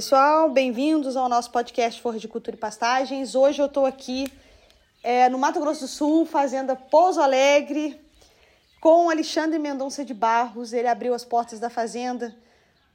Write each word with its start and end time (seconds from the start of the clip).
Pessoal, 0.00 0.48
bem-vindos 0.48 1.14
ao 1.14 1.28
nosso 1.28 1.50
podcast 1.50 2.00
Forra 2.00 2.18
de 2.18 2.26
Cultura 2.26 2.56
e 2.56 2.58
Pastagens. 2.58 3.34
Hoje 3.34 3.60
eu 3.60 3.66
estou 3.66 3.84
aqui 3.84 4.32
é, 5.02 5.28
no 5.28 5.36
Mato 5.36 5.60
Grosso 5.60 5.82
do 5.82 5.88
Sul, 5.88 6.24
fazenda 6.24 6.74
Pouso 6.74 7.20
Alegre, 7.20 8.00
com 8.80 9.10
Alexandre 9.10 9.58
Mendonça 9.58 10.02
de 10.02 10.14
Barros. 10.14 10.72
Ele 10.72 10.88
abriu 10.88 11.12
as 11.12 11.22
portas 11.22 11.60
da 11.60 11.68
fazenda 11.68 12.34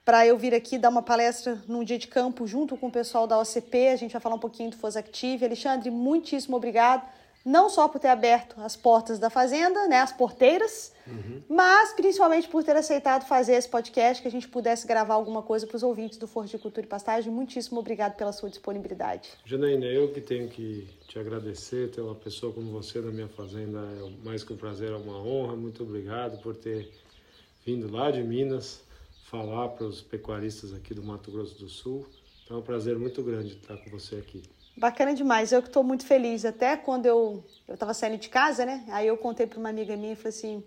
para 0.04 0.26
eu 0.26 0.36
vir 0.36 0.56
aqui 0.56 0.80
dar 0.80 0.90
uma 0.90 1.04
palestra 1.04 1.62
num 1.68 1.84
dia 1.84 2.00
de 2.00 2.08
campo 2.08 2.48
junto 2.48 2.76
com 2.76 2.88
o 2.88 2.92
pessoal 2.92 3.28
da 3.28 3.38
OCP. 3.38 3.90
A 3.90 3.96
gente 3.98 4.14
vai 4.14 4.20
falar 4.20 4.34
um 4.34 4.40
pouquinho 4.40 4.72
do 4.72 4.78
Fosactive. 4.78 5.46
Alexandre, 5.46 5.92
muitíssimo 5.92 6.58
obrigado 6.58 7.08
não 7.46 7.70
só 7.70 7.88
por 7.88 8.00
ter 8.00 8.08
aberto 8.08 8.60
as 8.60 8.76
portas 8.76 9.20
da 9.20 9.30
fazenda, 9.30 9.88
né, 9.88 10.00
as 10.00 10.12
porteiras, 10.12 10.92
uhum. 11.06 11.44
mas 11.48 11.94
principalmente 11.94 12.48
por 12.48 12.64
ter 12.64 12.76
aceitado 12.76 13.28
fazer 13.28 13.54
esse 13.54 13.70
podcast, 13.70 14.20
que 14.20 14.28
a 14.28 14.32
gente 14.32 14.48
pudesse 14.48 14.88
gravar 14.88 15.14
alguma 15.14 15.44
coisa 15.44 15.68
para 15.68 15.78
os 15.78 15.84
ouvintes 15.84 16.18
do 16.18 16.28
Forte 16.28 16.52
de 16.52 16.58
Cultura 16.58 16.88
e 16.88 16.90
Pastagem. 16.90 17.32
Muitíssimo 17.32 17.80
obrigado 17.80 18.16
pela 18.16 18.32
sua 18.32 18.50
disponibilidade. 18.50 19.30
Janaína, 19.46 19.86
eu 19.86 20.12
que 20.12 20.22
tenho 20.22 20.50
que 20.50 20.90
te 21.08 21.20
agradecer, 21.20 21.92
ter 21.92 22.02
uma 22.02 22.16
pessoa 22.16 22.52
como 22.52 22.72
você 22.72 23.00
na 23.00 23.12
minha 23.12 23.30
fazenda 23.30 23.80
é 23.80 24.26
mais 24.26 24.44
que 24.44 24.52
um 24.52 24.58
prazer, 24.58 24.92
é 24.92 24.96
uma 24.96 25.22
honra. 25.22 25.56
Muito 25.56 25.84
obrigado 25.84 26.42
por 26.42 26.56
ter 26.56 26.92
vindo 27.64 27.92
lá 27.92 28.10
de 28.10 28.24
Minas 28.24 28.82
falar 29.26 29.70
para 29.70 29.86
os 29.86 30.02
pecuaristas 30.02 30.74
aqui 30.74 30.94
do 30.94 31.04
Mato 31.04 31.32
Grosso 31.32 31.60
do 31.60 31.70
Sul. 31.70 32.08
Então 32.44 32.58
é 32.58 32.60
um 32.60 32.64
prazer 32.64 32.98
muito 32.98 33.22
grande 33.22 33.54
estar 33.54 33.78
com 33.78 33.90
você 33.92 34.16
aqui. 34.16 34.42
Bacana 34.78 35.14
demais, 35.14 35.52
eu 35.52 35.62
que 35.62 35.70
estou 35.70 35.84
muito 35.84 36.06
feliz. 36.06 36.44
Até 36.44 36.76
quando 36.76 37.06
eu 37.06 37.44
estava 37.70 37.94
saindo 37.94 38.18
de 38.18 38.28
casa, 38.28 38.66
né? 38.66 38.84
Aí 38.90 39.08
eu 39.08 39.18
contei 39.18 39.48
para 39.48 39.58
uma 39.58 39.70
amiga 39.70 39.96
minha 39.96 40.14
e 40.14 40.16
falei 40.16 40.30
assim: 40.30 40.64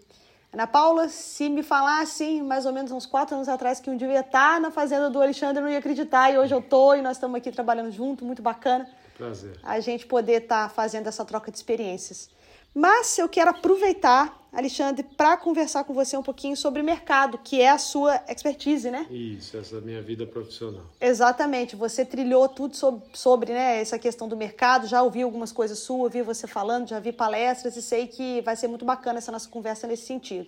Ana 0.52 0.66
Paula, 0.66 1.08
se 1.08 1.48
me 1.50 1.62
falassem 1.62 2.42
mais 2.42 2.64
ou 2.64 2.72
menos 2.72 2.90
uns 2.90 3.04
quatro 3.04 3.34
anos 3.34 3.48
atrás 3.48 3.80
que 3.80 3.90
um 3.90 3.96
dia 3.96 4.08
eu 4.08 4.12
ia 4.12 4.20
estar 4.20 4.54
tá 4.54 4.60
na 4.60 4.70
fazenda 4.70 5.10
do 5.10 5.20
Alexandre, 5.20 5.58
eu 5.58 5.62
não 5.62 5.70
ia 5.70 5.78
acreditar. 5.78 6.32
E 6.32 6.38
hoje 6.38 6.54
eu 6.54 6.62
tô 6.62 6.94
e 6.94 7.02
nós 7.02 7.18
estamos 7.18 7.36
aqui 7.36 7.52
trabalhando 7.52 7.90
junto, 7.90 8.24
muito 8.24 8.40
bacana. 8.40 8.88
Prazer. 9.16 9.58
A 9.62 9.78
gente 9.80 10.06
poder 10.06 10.42
estar 10.42 10.68
tá 10.68 10.74
fazendo 10.74 11.06
essa 11.06 11.24
troca 11.24 11.50
de 11.50 11.58
experiências. 11.58 12.30
Mas 12.78 13.18
eu 13.18 13.28
quero 13.28 13.50
aproveitar, 13.50 14.46
Alexandre, 14.52 15.02
para 15.02 15.36
conversar 15.36 15.82
com 15.82 15.92
você 15.92 16.16
um 16.16 16.22
pouquinho 16.22 16.56
sobre 16.56 16.80
mercado, 16.80 17.36
que 17.36 17.60
é 17.60 17.70
a 17.70 17.76
sua 17.76 18.22
expertise, 18.28 18.88
né? 18.88 19.04
Isso, 19.10 19.56
essa 19.56 19.74
é 19.74 19.78
a 19.78 19.80
minha 19.80 20.00
vida 20.00 20.24
profissional. 20.24 20.84
Exatamente. 21.00 21.74
Você 21.74 22.04
trilhou 22.04 22.48
tudo 22.48 22.76
sobre, 22.76 23.02
sobre 23.14 23.52
né, 23.52 23.80
essa 23.80 23.98
questão 23.98 24.28
do 24.28 24.36
mercado, 24.36 24.86
já 24.86 25.02
ouvi 25.02 25.22
algumas 25.22 25.50
coisas 25.50 25.80
suas, 25.80 26.02
ouvi 26.02 26.22
você 26.22 26.46
falando, 26.46 26.88
já 26.88 27.00
vi 27.00 27.10
palestras 27.10 27.76
e 27.76 27.82
sei 27.82 28.06
que 28.06 28.42
vai 28.42 28.54
ser 28.54 28.68
muito 28.68 28.84
bacana 28.84 29.18
essa 29.18 29.32
nossa 29.32 29.48
conversa 29.48 29.88
nesse 29.88 30.06
sentido. 30.06 30.46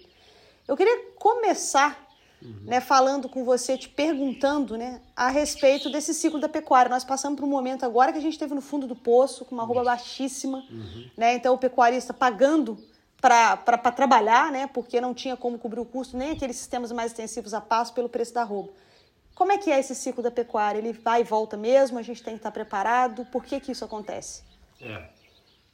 Eu 0.69 0.77
queria 0.77 1.07
começar 1.17 2.10
uhum. 2.43 2.63
né, 2.65 2.81
falando 2.81 3.29
com 3.29 3.45
você, 3.45 3.77
te 3.77 3.89
perguntando 3.89 4.77
né, 4.77 5.01
a 5.15 5.29
respeito 5.29 5.91
desse 5.91 6.15
ciclo 6.15 6.39
da 6.39 6.49
pecuária. 6.49 6.89
Nós 6.89 7.05
passamos 7.05 7.39
por 7.39 7.45
um 7.45 7.51
momento 7.51 7.85
agora 7.85 8.13
que 8.13 8.19
a 8.19 8.23
gente 8.23 8.33
esteve 8.33 8.55
no 8.55 8.61
fundo 8.61 8.87
do 8.87 8.97
poço, 8.97 9.45
com 9.45 9.55
uma 9.55 9.65
roupa 9.65 9.85
baixíssima, 9.85 10.65
uhum. 10.71 11.11
né, 11.17 11.35
então 11.35 11.55
o 11.55 11.59
pecuarista 11.59 12.13
pagando 12.13 12.79
para 13.21 13.79
trabalhar, 13.93 14.51
né, 14.51 14.67
porque 14.67 15.01
não 15.01 15.13
tinha 15.13 15.37
como 15.37 15.59
cobrir 15.59 15.81
o 15.81 15.85
custo, 15.85 16.17
nem 16.17 16.31
aqueles 16.31 16.57
sistemas 16.57 16.91
mais 16.91 17.13
extensivos 17.13 17.53
a 17.53 17.61
passo 17.61 17.93
pelo 17.93 18.09
preço 18.09 18.33
da 18.33 18.43
roupa. 18.43 18.73
Como 19.35 19.53
é 19.53 19.59
que 19.59 19.71
é 19.71 19.81
esse 19.81 19.95
ciclo 19.95 20.23
da 20.23 20.31
pecuária? 20.31 20.79
Ele 20.79 20.93
vai 20.93 21.23
e 21.23 21.25
volta 21.25 21.57
mesmo? 21.57 21.99
A 21.99 22.03
gente 22.03 22.23
tem 22.23 22.35
que 22.35 22.41
estar 22.41 22.51
preparado? 22.51 23.25
Por 23.27 23.43
que, 23.43 23.59
que 23.59 23.73
isso 23.73 23.85
acontece? 23.85 24.43
É, 24.81 25.03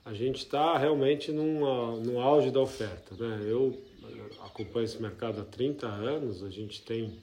a 0.04 0.14
gente 0.14 0.38
está 0.38 0.78
realmente 0.78 1.32
numa, 1.32 1.96
no 1.96 2.20
auge 2.20 2.52
da 2.52 2.60
oferta. 2.60 3.16
Né? 3.16 3.40
Eu 3.44 3.76
acompanho 4.44 4.84
esse 4.84 5.00
mercado 5.00 5.40
há 5.40 5.44
30 5.44 5.86
anos, 5.86 6.42
a 6.42 6.50
gente 6.50 6.82
tem 6.82 7.18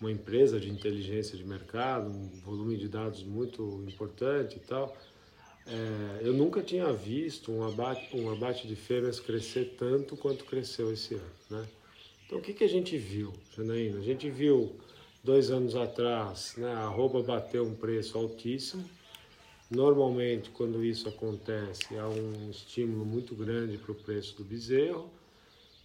uma 0.00 0.10
empresa 0.10 0.60
de 0.60 0.68
inteligência 0.68 1.36
de 1.36 1.44
mercado, 1.44 2.10
um 2.10 2.28
volume 2.44 2.76
de 2.76 2.88
dados 2.88 3.22
muito 3.22 3.82
importante 3.86 4.56
e 4.56 4.60
tal. 4.60 4.96
É, 5.66 6.20
eu 6.22 6.32
nunca 6.32 6.62
tinha 6.62 6.92
visto 6.92 7.50
um 7.50 7.66
abate, 7.66 8.16
um 8.16 8.30
abate 8.30 8.68
de 8.68 8.76
fêmeas 8.76 9.18
crescer 9.18 9.74
tanto 9.78 10.16
quanto 10.16 10.44
cresceu 10.44 10.92
esse 10.92 11.14
ano. 11.14 11.36
Né? 11.50 11.66
Então, 12.26 12.38
o 12.38 12.42
que, 12.42 12.52
que 12.52 12.64
a 12.64 12.68
gente 12.68 12.96
viu, 12.96 13.32
Janaína? 13.56 13.98
A 13.98 14.02
gente 14.02 14.30
viu 14.30 14.76
dois 15.24 15.50
anos 15.50 15.74
atrás 15.74 16.54
né, 16.56 16.72
a 16.72 16.80
arroba 16.80 17.22
bateu 17.22 17.64
um 17.64 17.74
preço 17.74 18.16
altíssimo. 18.16 18.84
Normalmente, 19.68 20.50
quando 20.50 20.84
isso 20.84 21.08
acontece, 21.08 21.98
há 21.98 22.06
um 22.06 22.50
estímulo 22.50 23.04
muito 23.04 23.34
grande 23.34 23.76
para 23.78 23.90
o 23.90 23.94
preço 23.94 24.36
do 24.36 24.44
bezerro 24.44 25.10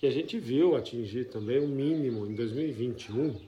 que 0.01 0.07
a 0.07 0.11
gente 0.11 0.39
viu 0.39 0.75
atingir 0.75 1.25
também 1.25 1.59
o 1.59 1.65
um 1.65 1.67
mínimo 1.67 2.25
em 2.25 2.33
2021, 2.33 3.39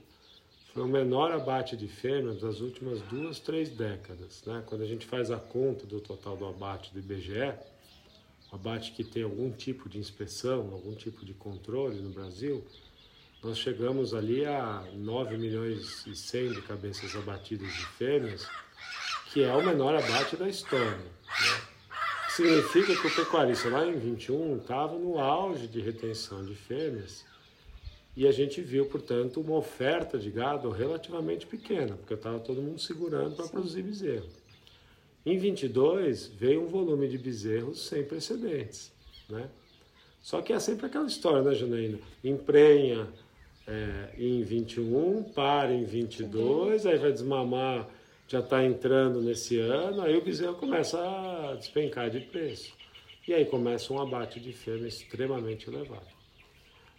foi 0.72 0.84
o 0.84 0.86
menor 0.86 1.32
abate 1.32 1.76
de 1.76 1.88
fêmeas 1.88 2.40
das 2.40 2.60
últimas 2.60 3.00
duas, 3.02 3.40
três 3.40 3.70
décadas. 3.70 4.40
Né? 4.46 4.62
Quando 4.64 4.82
a 4.82 4.86
gente 4.86 5.04
faz 5.04 5.32
a 5.32 5.36
conta 5.36 5.84
do 5.84 6.00
total 6.00 6.36
do 6.36 6.46
abate 6.46 6.92
do 6.92 7.00
IBGE, 7.00 7.54
o 8.52 8.54
abate 8.54 8.92
que 8.92 9.02
tem 9.02 9.24
algum 9.24 9.50
tipo 9.50 9.88
de 9.88 9.98
inspeção, 9.98 10.70
algum 10.72 10.94
tipo 10.94 11.24
de 11.24 11.34
controle 11.34 12.00
no 12.00 12.10
Brasil, 12.10 12.64
nós 13.42 13.58
chegamos 13.58 14.14
ali 14.14 14.46
a 14.46 14.86
9 14.94 15.36
milhões 15.36 16.06
e 16.06 16.14
100 16.14 16.52
de 16.52 16.62
cabeças 16.62 17.16
abatidas 17.16 17.66
de 17.66 17.86
fêmeas, 17.98 18.46
que 19.32 19.42
é 19.42 19.52
o 19.52 19.60
menor 19.60 19.96
abate 19.96 20.36
da 20.36 20.48
história. 20.48 20.98
Né? 20.98 21.73
Significa 22.36 22.96
que 22.96 23.06
o 23.06 23.14
pecuarista 23.14 23.68
lá 23.68 23.86
em 23.86 23.96
21 23.96 24.56
estava 24.56 24.98
no 24.98 25.20
auge 25.20 25.68
de 25.68 25.80
retenção 25.80 26.44
de 26.44 26.56
fêmeas 26.56 27.24
e 28.16 28.26
a 28.26 28.32
gente 28.32 28.60
viu, 28.60 28.86
portanto, 28.86 29.40
uma 29.40 29.54
oferta 29.56 30.18
de 30.18 30.30
gado 30.30 30.68
relativamente 30.68 31.46
pequena, 31.46 31.96
porque 31.96 32.14
estava 32.14 32.40
todo 32.40 32.60
mundo 32.60 32.80
segurando 32.80 33.36
para 33.36 33.46
produzir 33.46 33.82
bezerro. 33.82 34.26
Em 35.24 35.38
22 35.38 36.26
veio 36.26 36.64
um 36.64 36.66
volume 36.66 37.06
de 37.06 37.18
bezerros 37.18 37.86
sem 37.86 38.02
precedentes, 38.02 38.92
né? 39.28 39.48
Só 40.20 40.42
que 40.42 40.52
é 40.52 40.58
sempre 40.58 40.86
aquela 40.86 41.06
história, 41.06 41.42
né, 41.42 41.54
Janaína? 41.54 41.98
Emprenha 42.24 43.06
é, 43.64 44.10
em 44.18 44.42
21, 44.42 45.22
para 45.22 45.72
em 45.72 45.84
22, 45.84 46.84
aí 46.84 46.98
vai 46.98 47.12
desmamar 47.12 47.88
já 48.34 48.40
está 48.40 48.64
entrando 48.64 49.22
nesse 49.22 49.60
ano, 49.60 50.02
aí 50.02 50.16
o 50.16 50.20
bezerro 50.20 50.54
começa 50.54 50.98
a 50.98 51.54
despencar 51.54 52.10
de 52.10 52.18
preço. 52.18 52.72
E 53.28 53.32
aí 53.32 53.44
começa 53.44 53.92
um 53.92 54.00
abate 54.00 54.40
de 54.40 54.52
fêmeas 54.52 54.94
extremamente 54.94 55.68
elevado. 55.68 56.12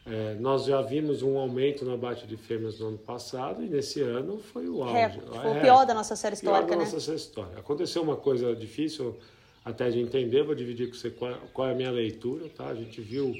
É, 0.06 0.35
nós 0.35 0.66
já 0.66 0.81
vimos 0.81 1.22
um 1.22 1.38
aumento 1.38 1.84
no 1.84 1.94
abate 1.94 2.25
de 2.25 2.38
fêmeas 2.38 2.79
no 2.79 2.88
ano 2.88 2.97
passado 2.97 3.63
e 3.63 3.68
nesse 3.68 4.01
ano 4.01 4.40
foi 4.40 4.69
o 4.69 4.81
auge. 4.81 4.97
É, 4.97 5.09
foi 5.09 5.57
o 5.57 5.62
pior 5.62 5.85
da 5.85 5.94
nossa 5.94 6.16
série 6.16 6.35
histórica, 6.35 6.68
pior 6.68 6.69
da 6.69 6.78
né? 6.78 6.85
nossa 6.85 7.00
série 7.01 7.18
histórica. 7.18 7.59
Aconteceu 7.59 8.02
uma 8.02 8.16
coisa 8.16 8.56
difícil 8.56 9.17
até 9.66 9.90
de 9.90 10.00
entender, 10.00 10.44
vou 10.44 10.56
dividir 10.56 10.88
com 10.88 10.94
você 10.94 11.09
qual, 11.09 11.35
qual 11.52 11.67
é 11.67 11.72
a 11.73 11.75
minha 11.75 11.91
leitura, 11.91 12.47
tá? 12.56 12.67
A 12.67 12.75
gente 12.75 13.02
viu 13.02 13.34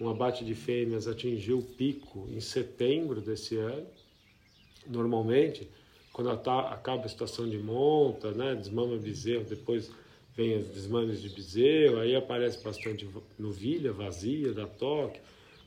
um 0.00 0.08
abate 0.08 0.46
de 0.46 0.54
fêmeas 0.54 1.06
atingir 1.06 1.52
o 1.52 1.62
pico 1.62 2.26
em 2.32 2.40
setembro 2.40 3.20
desse 3.20 3.56
ano. 3.56 3.86
Normalmente, 4.86 5.68
quando 6.18 6.30
acaba 6.30 7.04
a 7.04 7.08
situação 7.08 7.48
de 7.48 7.58
monta, 7.58 8.32
né, 8.32 8.52
desmama 8.56 8.96
bezerro, 8.96 9.44
depois 9.44 9.88
vem 10.34 10.58
os 10.58 10.66
desmames 10.66 11.22
de 11.22 11.28
bezerro, 11.28 12.00
aí 12.00 12.16
aparece 12.16 12.60
bastante 12.64 13.08
novilha 13.38 13.92
vazia 13.92 14.52
da 14.52 14.66
toque, 14.66 15.20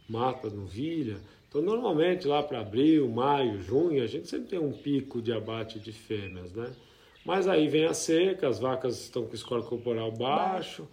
mata 0.10 0.50
novilha. 0.50 1.16
Então, 1.48 1.62
normalmente 1.62 2.28
lá 2.28 2.44
para 2.44 2.60
abril, 2.60 3.08
maio, 3.08 3.62
junho, 3.62 4.04
a 4.04 4.08
gente 4.08 4.28
sempre 4.28 4.50
tem 4.50 4.60
um 4.60 4.74
pico 4.74 5.22
de 5.22 5.32
abate 5.32 5.80
de 5.80 5.94
fêmeas, 5.94 6.52
né? 6.52 6.70
Mas 7.24 7.48
aí 7.48 7.70
vem 7.70 7.86
a 7.86 7.94
seca, 7.94 8.50
as 8.50 8.60
vacas 8.60 9.00
estão 9.00 9.26
com 9.26 9.38
score 9.38 9.64
corporal 9.64 10.12
baixo, 10.12 10.86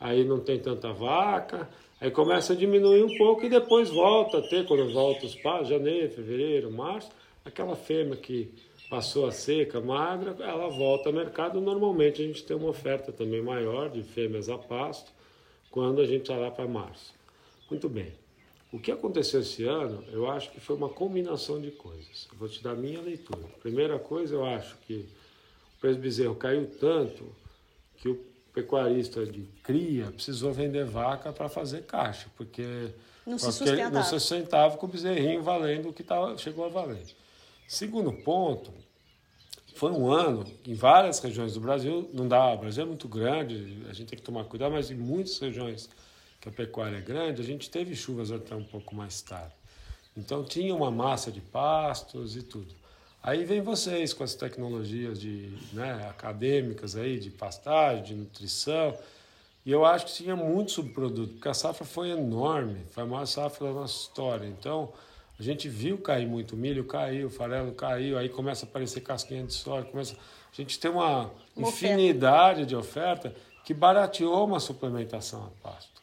aí 0.00 0.24
não 0.24 0.40
tem 0.40 0.58
tanta 0.58 0.92
vaca, 0.92 1.70
aí 2.00 2.10
começa 2.10 2.54
a 2.54 2.56
diminuir 2.56 3.04
um 3.04 3.16
pouco 3.16 3.46
e 3.46 3.48
depois 3.48 3.88
volta 3.88 4.38
a 4.38 4.42
ter, 4.42 4.66
quando 4.66 4.92
volta 4.92 5.26
os 5.26 5.36
pais, 5.36 5.68
janeiro, 5.68 6.10
fevereiro, 6.10 6.72
março, 6.72 7.08
aquela 7.44 7.76
fêmea 7.76 8.16
que 8.16 8.50
passou 8.88 9.26
a 9.26 9.32
seca, 9.32 9.80
magra, 9.80 10.36
ela 10.40 10.68
volta 10.68 11.08
ao 11.08 11.14
mercado. 11.14 11.60
Normalmente 11.60 12.22
a 12.22 12.26
gente 12.26 12.44
tem 12.44 12.56
uma 12.56 12.68
oferta 12.68 13.12
também 13.12 13.42
maior 13.42 13.90
de 13.90 14.02
fêmeas 14.02 14.48
a 14.48 14.56
pasto 14.56 15.10
quando 15.70 16.00
a 16.00 16.06
gente 16.06 16.22
está 16.22 16.36
lá 16.36 16.50
para 16.50 16.66
março. 16.66 17.14
Muito 17.70 17.88
bem. 17.88 18.12
O 18.72 18.78
que 18.78 18.90
aconteceu 18.90 19.40
esse 19.40 19.64
ano, 19.64 20.04
eu 20.12 20.28
acho 20.30 20.50
que 20.50 20.60
foi 20.60 20.76
uma 20.76 20.88
combinação 20.88 21.60
de 21.60 21.70
coisas. 21.70 22.28
Eu 22.30 22.38
vou 22.38 22.48
te 22.48 22.62
dar 22.62 22.72
a 22.72 22.74
minha 22.74 23.00
leitura. 23.00 23.46
Primeira 23.60 23.98
coisa, 23.98 24.34
eu 24.34 24.44
acho 24.44 24.76
que 24.86 25.06
o 25.76 25.80
preço 25.80 25.96
do 25.96 26.02
bezerro 26.02 26.34
caiu 26.34 26.66
tanto 26.78 27.24
que 27.98 28.08
o 28.08 28.18
pecuarista 28.52 29.24
de 29.24 29.42
cria 29.62 30.06
precisou 30.06 30.52
vender 30.52 30.84
vaca 30.84 31.32
para 31.32 31.48
fazer 31.48 31.82
caixa, 31.82 32.28
porque 32.36 32.90
não 33.26 33.38
se 33.38 33.52
sustentava. 33.52 33.90
não 33.90 34.02
se 34.02 34.10
sustentava 34.10 34.76
com 34.76 34.86
o 34.86 34.88
bezerrinho 34.88 35.42
valendo 35.42 35.90
o 35.90 35.92
que 35.92 36.02
tava, 36.02 36.36
chegou 36.38 36.64
a 36.64 36.68
valer. 36.68 37.06
Segundo 37.66 38.12
ponto, 38.12 38.72
foi 39.74 39.90
um 39.90 40.10
ano 40.10 40.44
em 40.64 40.74
várias 40.74 41.18
regiões 41.18 41.54
do 41.54 41.60
Brasil, 41.60 42.08
não 42.12 42.28
dá, 42.28 42.52
o 42.52 42.58
Brasil 42.58 42.84
é 42.84 42.86
muito 42.86 43.08
grande, 43.08 43.84
a 43.90 43.92
gente 43.92 44.08
tem 44.08 44.18
que 44.18 44.24
tomar 44.24 44.44
cuidado, 44.44 44.72
mas 44.72 44.90
em 44.90 44.94
muitas 44.94 45.38
regiões 45.38 45.90
que 46.40 46.48
a 46.48 46.52
pecuária 46.52 46.96
é 46.96 47.00
grande, 47.00 47.42
a 47.42 47.44
gente 47.44 47.68
teve 47.68 47.94
chuvas 47.96 48.30
até 48.30 48.54
um 48.54 48.64
pouco 48.64 48.94
mais 48.94 49.20
tarde. 49.20 49.52
Então 50.16 50.44
tinha 50.44 50.74
uma 50.74 50.90
massa 50.90 51.30
de 51.32 51.40
pastos 51.40 52.36
e 52.36 52.42
tudo. 52.42 52.72
Aí 53.22 53.44
vem 53.44 53.60
vocês 53.60 54.14
com 54.14 54.22
as 54.22 54.34
tecnologias 54.34 55.20
de, 55.20 55.52
né, 55.72 56.06
acadêmicas 56.08 56.94
aí, 56.94 57.18
de 57.18 57.30
pastagem, 57.30 58.04
de 58.04 58.14
nutrição, 58.14 58.96
e 59.64 59.72
eu 59.72 59.84
acho 59.84 60.06
que 60.06 60.12
tinha 60.14 60.36
muito 60.36 60.70
subproduto, 60.70 61.32
porque 61.32 61.48
a 61.48 61.54
safra 61.54 61.84
foi 61.84 62.10
enorme, 62.10 62.86
foi 62.92 63.02
a 63.02 63.06
maior 63.06 63.26
safra 63.26 63.66
da 63.66 63.74
nossa 63.74 64.00
história. 64.02 64.46
Então, 64.46 64.92
a 65.38 65.42
gente 65.42 65.68
viu 65.68 65.98
cair 65.98 66.26
muito 66.26 66.56
milho, 66.56 66.84
caiu, 66.84 67.28
farelo 67.28 67.72
caiu, 67.72 68.16
aí 68.16 68.28
começa 68.28 68.64
a 68.64 68.68
aparecer 68.68 69.00
casquinha 69.00 69.44
de 69.44 69.52
soja, 69.52 69.86
começa... 69.86 70.14
a 70.14 70.56
gente 70.56 70.78
tem 70.78 70.90
uma, 70.90 71.30
uma 71.54 71.68
infinidade 71.68 72.62
oferta. 72.62 72.66
de 72.66 72.76
oferta 72.76 73.34
que 73.64 73.74
barateou 73.74 74.46
uma 74.46 74.60
suplementação 74.60 75.44
a 75.44 75.68
pasto. 75.68 76.02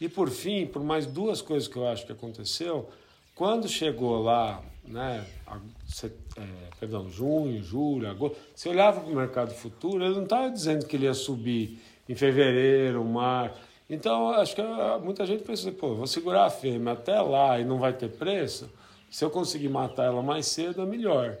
E 0.00 0.08
por 0.08 0.30
fim, 0.30 0.66
por 0.66 0.82
mais 0.82 1.06
duas 1.06 1.42
coisas 1.42 1.68
que 1.68 1.76
eu 1.76 1.86
acho 1.86 2.06
que 2.06 2.12
aconteceu, 2.12 2.88
quando 3.34 3.68
chegou 3.68 4.22
lá, 4.22 4.62
né, 4.84 5.24
a, 5.46 5.58
é, 6.36 6.40
perdão, 6.80 7.10
junho, 7.10 7.62
julho, 7.62 8.08
agosto, 8.08 8.38
você 8.54 8.68
olhava 8.68 9.00
para 9.00 9.12
o 9.12 9.14
mercado 9.14 9.52
futuro, 9.52 10.02
ele 10.02 10.14
não 10.14 10.24
estava 10.24 10.50
dizendo 10.50 10.86
que 10.86 10.96
ele 10.96 11.04
ia 11.04 11.14
subir 11.14 11.80
em 12.08 12.14
fevereiro, 12.14 13.04
março 13.04 13.71
então, 13.94 14.30
acho 14.30 14.54
que 14.54 14.62
ah, 14.62 14.98
muita 15.02 15.26
gente 15.26 15.42
pensa, 15.42 15.70
pô, 15.70 15.94
vou 15.94 16.06
segurar 16.06 16.46
a 16.46 16.50
fêmea 16.50 16.94
até 16.94 17.20
lá 17.20 17.60
e 17.60 17.64
não 17.64 17.78
vai 17.78 17.92
ter 17.92 18.08
preço. 18.08 18.70
Se 19.10 19.22
eu 19.22 19.28
conseguir 19.28 19.68
matar 19.68 20.06
ela 20.06 20.22
mais 20.22 20.46
cedo, 20.46 20.80
é 20.80 20.86
melhor. 20.86 21.36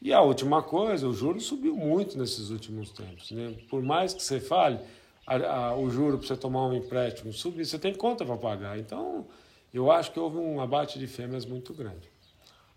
E 0.00 0.10
a 0.10 0.22
última 0.22 0.62
coisa, 0.62 1.06
o 1.06 1.12
juro 1.12 1.38
subiu 1.40 1.76
muito 1.76 2.16
nesses 2.16 2.48
últimos 2.48 2.90
tempos. 2.90 3.30
Né? 3.32 3.54
Por 3.68 3.82
mais 3.82 4.14
que 4.14 4.22
você 4.22 4.40
fale, 4.40 4.78
a, 5.26 5.36
a, 5.36 5.76
o 5.76 5.90
juro 5.90 6.16
para 6.16 6.26
você 6.26 6.36
tomar 6.36 6.68
um 6.68 6.74
empréstimo 6.74 7.34
subir, 7.34 7.66
você 7.66 7.78
tem 7.78 7.92
conta 7.92 8.24
para 8.24 8.38
pagar. 8.38 8.78
Então, 8.78 9.26
eu 9.72 9.90
acho 9.90 10.10
que 10.10 10.18
houve 10.18 10.38
um 10.38 10.58
abate 10.58 10.98
de 10.98 11.06
fêmeas 11.06 11.44
muito 11.44 11.74
grande. 11.74 12.08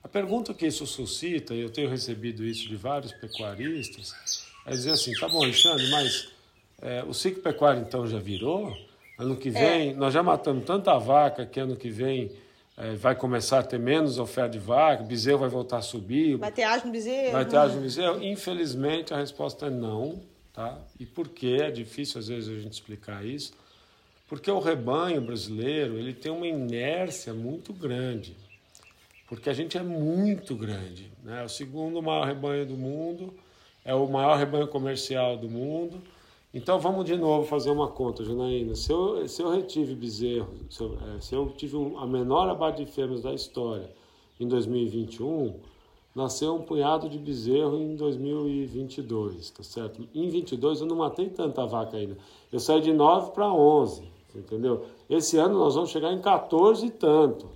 A 0.04 0.10
pergunta 0.10 0.54
que 0.54 0.68
isso 0.68 0.86
suscita, 0.86 1.54
e 1.54 1.62
eu 1.62 1.70
tenho 1.70 1.90
recebido 1.90 2.44
isso 2.44 2.68
de 2.68 2.76
vários 2.76 3.14
pecuaristas, 3.14 4.14
é 4.66 4.72
dizer 4.72 4.92
assim, 4.92 5.14
tá 5.14 5.30
bom, 5.30 5.42
Alexandre, 5.42 5.90
mas 5.90 6.34
é, 6.82 7.02
o 7.06 7.14
ciclo 7.14 7.42
pecuário 7.42 7.82
então 7.82 8.06
já 8.06 8.20
virou? 8.20 8.76
Ano 9.24 9.38
que 9.38 9.50
vem, 9.50 9.92
é. 9.92 9.94
nós 9.94 10.14
já 10.14 10.22
matamos 10.22 10.66
tanta 10.66 10.98
vaca 10.98 11.46
que 11.46 11.58
ano 11.58 11.78
que 11.78 11.90
vem 11.90 12.30
é, 12.78 12.94
vai 12.96 13.16
começar 13.16 13.60
a 13.60 13.64
ter 13.64 13.80
menos 13.80 14.20
oferta 14.20 14.50
de 14.50 14.60
vaca, 14.60 15.02
bezerro 15.02 15.40
vai 15.40 15.48
voltar 15.48 15.78
a 15.78 15.82
subir. 15.82 16.36
Vai 16.36 16.52
ter 16.52 16.64
asno 16.64 16.92
bezerro? 16.92 17.32
Vai 17.32 17.46
ter 17.46 17.56
asno 17.56 17.80
bezerro? 17.80 18.22
Infelizmente 18.22 19.14
a 19.14 19.18
resposta 19.18 19.68
é 19.68 19.70
não. 19.70 20.22
Tá? 20.52 20.78
E 21.00 21.06
por 21.06 21.30
quê? 21.30 21.60
É 21.62 21.72
difícil 21.72 22.20
às 22.20 22.28
vezes 22.28 22.50
a 22.50 22.60
gente 22.60 22.74
explicar 22.74 23.26
isso. 23.26 23.54
Porque 24.28 24.52
o 24.52 24.60
rebanho 24.60 25.22
brasileiro 25.22 25.98
ele 25.98 26.14
tem 26.14 26.32
uma 26.32 26.46
inércia 26.46 27.34
muito 27.34 27.72
grande. 27.72 28.36
Porque 29.28 29.50
a 29.50 29.54
gente 29.54 29.78
é 29.78 29.84
muito 29.84 30.54
grande. 30.54 31.10
Né? 31.24 31.42
É 31.42 31.46
o 31.46 31.50
segundo 31.50 32.02
maior 32.02 32.28
rebanho 32.28 32.66
do 32.66 32.76
mundo, 32.76 33.34
é 33.86 33.94
o 33.94 34.06
maior 34.06 34.38
rebanho 34.38 34.68
comercial 34.68 35.38
do 35.38 35.50
mundo 35.50 36.02
então 36.54 36.80
vamos 36.80 37.06
de 37.06 37.18
novo 37.18 37.48
fazer 37.48 37.72
uma 37.72 37.88
conta, 37.88 38.24
Janaína. 38.24 38.76
Se 38.76 38.92
eu, 38.92 39.28
se 39.28 39.42
eu 39.42 39.50
retive 39.50 39.96
bezerro, 39.96 40.50
se 40.70 40.82
eu, 40.82 40.98
é, 41.16 41.20
se 41.20 41.34
eu 41.34 41.50
tive 41.58 41.76
um, 41.76 41.98
a 41.98 42.06
menor 42.06 42.48
abate 42.48 42.86
de 42.86 42.92
fêmeas 42.92 43.24
da 43.24 43.34
história 43.34 43.90
em 44.40 44.48
2021, 44.48 45.56
nasceu 46.16 46.56
um 46.56 46.62
punhado 46.62 47.10
de 47.10 47.18
bezerro 47.18 47.78
em 47.78 47.96
2022, 47.96 49.50
tá 49.50 49.64
certo? 49.64 50.08
Em 50.14 50.30
22 50.30 50.82
eu 50.82 50.88
não 50.88 50.98
matei 50.98 51.30
tanta 51.30 51.66
vaca 51.66 51.98
ainda. 51.98 52.18
Eu 52.52 52.60
saí 52.60 52.82
de 52.82 52.94
9 52.94 53.32
para 53.32 53.52
11, 53.52 54.04
entendeu? 54.36 54.86
Esse 55.10 55.38
ano 55.38 55.58
nós 55.58 55.74
vamos 55.74 55.90
chegar 55.90 56.14
em 56.14 56.22
14 56.22 56.86
e 56.86 56.92
tanto. 56.92 57.48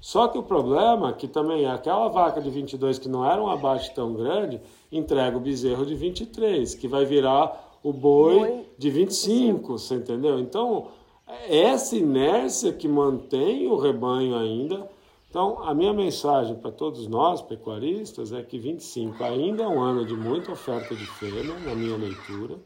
Só 0.00 0.28
que 0.28 0.36
o 0.36 0.42
problema 0.42 1.08
é 1.08 1.12
que 1.14 1.26
também 1.26 1.64
aquela 1.64 2.08
vaca 2.08 2.40
de 2.40 2.50
22 2.50 2.98
que 2.98 3.08
não 3.08 3.24
era 3.24 3.42
um 3.42 3.48
abate 3.48 3.94
tão 3.94 4.12
grande, 4.12 4.60
entrega 4.92 5.36
o 5.36 5.40
bezerro 5.40 5.86
de 5.86 5.94
23, 5.94 6.74
que 6.74 6.86
vai 6.86 7.06
virar 7.06 7.63
o 7.84 7.92
boi, 7.92 8.38
boi 8.38 8.66
de 8.78 8.90
25, 8.90 9.78
você 9.78 9.96
entendeu? 9.96 10.40
Então, 10.40 10.88
é 11.26 11.64
essa 11.64 11.94
inércia 11.94 12.72
que 12.72 12.88
mantém 12.88 13.66
o 13.66 13.76
rebanho 13.76 14.34
ainda. 14.36 14.90
Então, 15.28 15.62
a 15.62 15.74
minha 15.74 15.92
mensagem 15.92 16.56
para 16.56 16.72
todos 16.72 17.06
nós, 17.06 17.42
pecuaristas, 17.42 18.32
é 18.32 18.42
que 18.42 18.58
25 18.58 19.22
ainda 19.22 19.64
é 19.64 19.68
um 19.68 19.80
ano 19.80 20.06
de 20.06 20.14
muita 20.14 20.52
oferta 20.52 20.94
de 20.96 21.04
fêmea, 21.04 21.58
na 21.60 21.74
minha 21.74 21.96
leitura, 21.96 22.56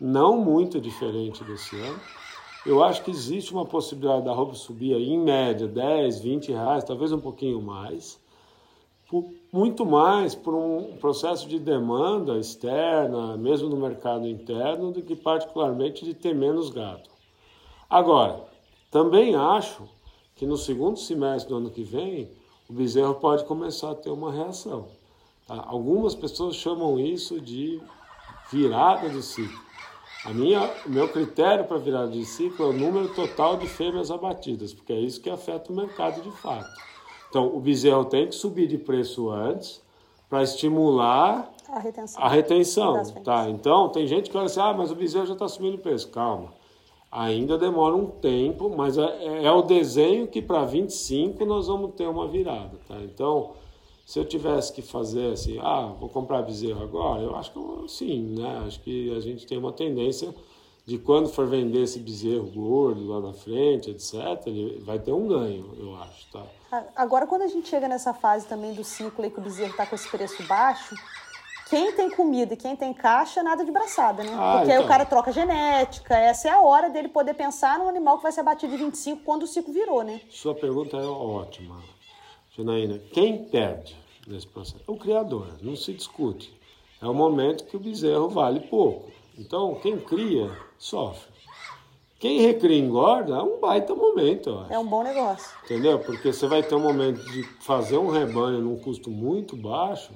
não 0.00 0.36
muito 0.36 0.80
diferente 0.80 1.44
desse 1.44 1.76
ano. 1.76 2.00
Eu 2.64 2.82
acho 2.82 3.04
que 3.04 3.10
existe 3.12 3.52
uma 3.52 3.64
possibilidade 3.64 4.24
da 4.24 4.32
roupa 4.32 4.54
subir 4.54 4.94
aí, 4.94 5.10
em 5.10 5.18
média 5.18 5.68
10, 5.68 6.18
20 6.18 6.50
reais, 6.50 6.82
talvez 6.82 7.12
um 7.12 7.20
pouquinho 7.20 7.62
mais 7.62 8.18
muito 9.52 9.86
mais 9.86 10.34
por 10.34 10.54
um 10.54 10.96
processo 10.98 11.48
de 11.48 11.58
demanda 11.58 12.38
externa, 12.38 13.36
mesmo 13.36 13.68
no 13.68 13.76
mercado 13.76 14.26
interno, 14.26 14.90
do 14.90 15.02
que 15.02 15.14
particularmente 15.14 16.04
de 16.04 16.12
ter 16.12 16.34
menos 16.34 16.70
gado. 16.70 17.08
Agora, 17.88 18.44
também 18.90 19.34
acho 19.34 19.88
que 20.34 20.44
no 20.44 20.56
segundo 20.56 20.98
semestre 20.98 21.48
do 21.48 21.56
ano 21.56 21.70
que 21.70 21.82
vem, 21.82 22.30
o 22.68 22.72
bezerro 22.72 23.14
pode 23.14 23.44
começar 23.44 23.92
a 23.92 23.94
ter 23.94 24.10
uma 24.10 24.32
reação. 24.32 24.88
Tá? 25.46 25.64
Algumas 25.66 26.14
pessoas 26.14 26.56
chamam 26.56 26.98
isso 26.98 27.40
de 27.40 27.80
virada 28.50 29.08
de 29.08 29.22
ciclo. 29.22 29.66
A 30.24 30.30
minha, 30.34 30.68
o 30.84 30.90
meu 30.90 31.08
critério 31.08 31.64
para 31.64 31.78
virada 31.78 32.10
de 32.10 32.24
ciclo 32.24 32.66
é 32.66 32.68
o 32.70 32.72
número 32.72 33.14
total 33.14 33.56
de 33.56 33.68
fêmeas 33.68 34.10
abatidas, 34.10 34.74
porque 34.74 34.92
é 34.92 34.98
isso 34.98 35.20
que 35.20 35.30
afeta 35.30 35.72
o 35.72 35.76
mercado 35.76 36.20
de 36.20 36.30
fato. 36.32 36.68
Então, 37.36 37.54
o 37.54 37.60
bezerro 37.60 38.06
tem 38.06 38.26
que 38.26 38.34
subir 38.34 38.66
de 38.66 38.78
preço 38.78 39.28
antes 39.28 39.82
para 40.26 40.42
estimular 40.42 41.52
a 41.68 41.78
retenção. 41.78 42.22
A 42.22 42.28
retenção 42.30 43.04
tá? 43.22 43.50
Então, 43.50 43.90
tem 43.90 44.06
gente 44.06 44.30
que 44.30 44.36
olha 44.38 44.46
assim, 44.46 44.58
ah, 44.58 44.72
mas 44.72 44.90
o 44.90 44.94
bezerro 44.94 45.26
já 45.26 45.34
está 45.34 45.46
subindo 45.46 45.72
de 45.72 45.82
preço. 45.82 46.08
Calma. 46.08 46.54
Ainda 47.12 47.58
demora 47.58 47.94
um 47.94 48.06
tempo, 48.06 48.72
mas 48.74 48.96
é, 48.96 49.44
é 49.44 49.52
o 49.52 49.60
desenho 49.60 50.26
que 50.26 50.40
para 50.40 50.64
25 50.64 51.44
nós 51.44 51.66
vamos 51.66 51.92
ter 51.94 52.06
uma 52.06 52.26
virada. 52.26 52.80
Tá? 52.88 52.96
Então, 53.02 53.50
se 54.06 54.18
eu 54.18 54.24
tivesse 54.24 54.72
que 54.72 54.80
fazer 54.80 55.32
assim, 55.32 55.58
ah, 55.60 55.92
vou 56.00 56.08
comprar 56.08 56.40
bezerro 56.40 56.82
agora, 56.82 57.20
eu 57.20 57.36
acho 57.36 57.52
que 57.52 57.92
sim, 57.92 58.34
né? 58.34 58.62
Acho 58.66 58.80
que 58.80 59.14
a 59.14 59.20
gente 59.20 59.46
tem 59.46 59.58
uma 59.58 59.72
tendência 59.72 60.34
de 60.86 60.98
quando 60.98 61.28
for 61.28 61.48
vender 61.48 61.82
esse 61.82 61.98
bezerro 61.98 62.46
gordo 62.46 63.08
lá 63.08 63.20
na 63.20 63.32
frente, 63.32 63.90
etc., 63.90 64.14
ele 64.46 64.80
vai 64.84 65.00
ter 65.00 65.10
um 65.10 65.26
ganho, 65.26 65.74
eu 65.76 65.96
acho, 65.96 66.30
tá? 66.30 66.46
Agora, 66.94 67.26
quando 67.26 67.42
a 67.42 67.48
gente 67.48 67.68
chega 67.68 67.88
nessa 67.88 68.14
fase 68.14 68.46
também 68.46 68.72
do 68.72 68.84
ciclo 68.84 69.24
e 69.24 69.30
que 69.30 69.40
o 69.40 69.42
bezerro 69.42 69.72
está 69.72 69.84
com 69.84 69.96
esse 69.96 70.08
preço 70.08 70.40
baixo, 70.44 70.94
quem 71.68 71.90
tem 71.90 72.08
comida 72.08 72.54
e 72.54 72.56
quem 72.56 72.76
tem 72.76 72.94
caixa, 72.94 73.42
nada 73.42 73.64
de 73.64 73.72
braçada, 73.72 74.22
né? 74.22 74.30
Ah, 74.32 74.58
Porque 74.58 74.64
então. 74.66 74.70
aí 74.70 74.78
o 74.78 74.82
então. 74.82 74.86
cara 74.86 75.04
troca 75.04 75.32
genética, 75.32 76.16
essa 76.16 76.48
é 76.48 76.52
a 76.52 76.60
hora 76.60 76.88
dele 76.88 77.08
poder 77.08 77.34
pensar 77.34 77.80
no 77.80 77.88
animal 77.88 78.18
que 78.18 78.22
vai 78.22 78.30
ser 78.30 78.40
abatido 78.40 78.76
de 78.76 78.84
25 78.84 79.22
quando 79.24 79.42
o 79.42 79.46
ciclo 79.48 79.74
virou, 79.74 80.04
né? 80.04 80.20
Sua 80.30 80.54
pergunta 80.54 80.96
é 80.96 81.04
ótima, 81.04 81.82
Janaína. 82.56 83.00
Quem 83.12 83.44
perde 83.46 83.96
nesse 84.24 84.46
processo? 84.46 84.84
O 84.86 84.96
criador, 84.96 85.48
não 85.60 85.74
se 85.74 85.92
discute. 85.92 86.56
É 87.02 87.06
o 87.06 87.12
momento 87.12 87.64
que 87.64 87.76
o 87.76 87.80
bezerro 87.80 88.28
vale 88.28 88.60
pouco. 88.60 89.10
Então, 89.36 89.74
quem 89.82 89.98
cria, 89.98 90.50
sofre. 90.78 91.36
Quem 92.18 92.40
recria 92.40 92.78
engorda 92.78 93.34
é 93.34 93.42
um 93.42 93.60
baita 93.60 93.94
momento, 93.94 94.48
eu 94.48 94.60
acho. 94.60 94.72
É 94.72 94.78
um 94.78 94.86
bom 94.86 95.02
negócio. 95.02 95.50
Entendeu? 95.64 95.98
Porque 95.98 96.32
você 96.32 96.46
vai 96.46 96.62
ter 96.62 96.74
um 96.74 96.80
momento 96.80 97.22
de 97.30 97.42
fazer 97.60 97.98
um 97.98 98.10
rebanho 98.10 98.60
num 98.60 98.78
custo 98.78 99.10
muito 99.10 99.54
baixo 99.54 100.12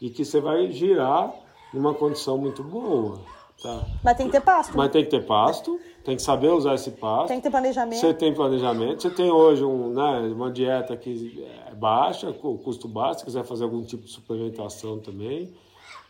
e 0.00 0.08
que 0.08 0.24
você 0.24 0.40
vai 0.40 0.70
girar 0.72 1.32
numa 1.72 1.92
condição 1.92 2.38
muito 2.38 2.62
boa. 2.62 3.20
Tá? 3.62 3.84
Mas 4.02 4.16
tem 4.16 4.26
que 4.26 4.32
ter 4.32 4.40
pasto. 4.40 4.76
Mas 4.76 4.90
tem 4.90 5.04
que 5.04 5.10
ter 5.10 5.24
pasto, 5.24 5.78
tem 6.02 6.16
que 6.16 6.22
saber 6.22 6.48
usar 6.48 6.74
esse 6.74 6.90
pasto. 6.92 7.28
Tem 7.28 7.38
que 7.38 7.44
ter 7.44 7.50
planejamento. 7.50 8.00
Você 8.00 8.14
tem 8.14 8.34
planejamento. 8.34 9.02
Você 9.02 9.10
tem 9.10 9.30
hoje 9.30 9.64
um, 9.64 9.90
né, 9.90 10.20
uma 10.34 10.50
dieta 10.50 10.96
que 10.96 11.46
é 11.68 11.74
baixa, 11.74 12.30
o 12.30 12.58
custo 12.58 12.88
baixo, 12.88 13.20
se 13.20 13.24
quiser 13.26 13.44
fazer 13.44 13.64
algum 13.64 13.82
tipo 13.84 14.04
de 14.04 14.10
suplementação 14.10 14.98
também. 14.98 15.54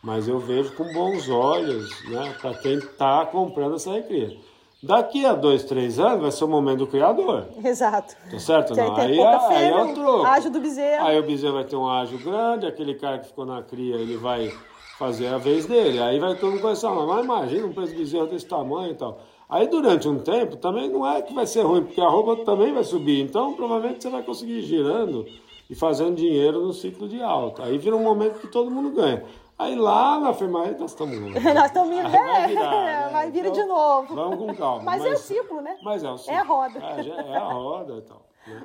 Mas 0.04 0.28
eu 0.28 0.38
vejo 0.38 0.72
com 0.74 0.84
bons 0.92 1.30
olhos 1.30 1.88
né, 2.10 2.34
para 2.38 2.52
quem 2.54 2.74
está 2.74 3.24
comprando 3.24 3.76
essa 3.76 3.90
recria. 3.90 4.36
Daqui 4.82 5.24
a 5.24 5.32
dois, 5.32 5.64
três 5.64 5.98
anos 5.98 6.20
vai 6.20 6.30
ser 6.30 6.44
o 6.44 6.48
momento 6.48 6.80
do 6.80 6.86
criador. 6.86 7.46
Exato. 7.64 8.14
Tá 8.30 8.38
certo? 8.38 8.74
Que 8.74 8.80
Não. 8.80 8.94
aí 8.96 9.12
Aí, 9.12 9.16
pouca 9.16 9.48
aí 9.48 9.70
é 9.70 9.82
o 9.82 9.94
troco. 9.94 10.26
ágio 10.26 10.50
do 10.50 10.60
bezerro. 10.60 11.06
Aí 11.06 11.18
o 11.18 11.22
bezerro 11.22 11.54
vai 11.54 11.64
ter 11.64 11.76
um 11.76 11.88
ágio 11.88 12.18
grande, 12.18 12.66
aquele 12.66 12.94
cara 12.94 13.18
que 13.18 13.28
ficou 13.28 13.46
na 13.46 13.62
cria, 13.62 13.96
ele 13.96 14.18
vai 14.18 14.52
fazer 14.98 15.28
a 15.28 15.38
vez 15.38 15.64
dele. 15.64 15.98
Aí 16.02 16.18
vai 16.20 16.34
todo 16.34 16.50
mundo 16.50 16.60
começar, 16.60 16.90
mas 16.90 17.24
imagina 17.24 17.66
um 17.66 17.72
preço 17.72 17.92
de 17.92 17.98
bezerro 17.98 18.26
desse 18.26 18.44
tamanho 18.44 18.90
e 18.92 18.94
tal. 18.94 19.18
Aí 19.48 19.66
durante 19.68 20.06
um 20.06 20.18
tempo 20.18 20.56
também 20.56 20.90
não 20.90 21.10
é 21.10 21.22
que 21.22 21.32
vai 21.32 21.46
ser 21.46 21.62
ruim, 21.62 21.82
porque 21.82 22.00
a 22.02 22.08
roupa 22.08 22.44
também 22.44 22.74
vai 22.74 22.84
subir. 22.84 23.22
Então 23.22 23.54
provavelmente 23.54 24.02
você 24.02 24.10
vai 24.10 24.22
conseguir 24.22 24.58
ir 24.58 24.62
girando 24.64 25.24
e 25.70 25.74
fazendo 25.74 26.14
dinheiro 26.14 26.60
no 26.60 26.74
ciclo 26.74 27.08
de 27.08 27.22
alta. 27.22 27.62
Aí 27.64 27.78
vira 27.78 27.96
um 27.96 28.02
momento 28.02 28.38
que 28.38 28.48
todo 28.48 28.70
mundo 28.70 28.90
ganha. 28.94 29.24
Aí 29.58 29.76
lá 29.76 30.18
na 30.18 30.34
FEMAI 30.34 30.76
nós 30.78 30.90
estamos 30.90 31.16
longe. 31.18 31.38
Nós 31.54 31.66
estamos 31.66 31.96
indo, 31.96 32.08
vai 32.10 32.42
é, 32.42 32.46
virar, 32.48 32.70
né? 32.84 33.08
vai 33.12 33.30
vir 33.30 33.46
Então, 33.46 33.52
de 33.52 33.64
novo. 33.64 34.14
Vamos 34.14 34.38
com 34.38 34.54
calma. 34.54 34.82
Mas, 34.82 35.04
é 35.04 35.10
o 35.10 35.16
ciclo, 35.16 35.60
né? 35.60 35.78
Mas 35.82 36.02
é 36.02 36.10
o 36.10 36.18
ciclo. 36.18 36.34
É 36.34 36.38
a 36.38 36.42
roda. 36.42 36.78
É, 36.78 37.08
é 37.08 37.36
a 37.36 37.44
roda 37.44 37.94
e 37.94 38.02
tal. 38.02 38.26
né? 38.46 38.64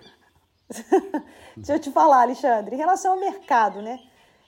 Deixa 1.55 1.73
eu 1.73 1.79
te 1.79 1.91
falar, 1.91 2.21
Alexandre, 2.21 2.75
em 2.75 2.79
relação 2.79 3.13
ao 3.13 3.19
mercado, 3.19 3.81
né? 3.81 3.99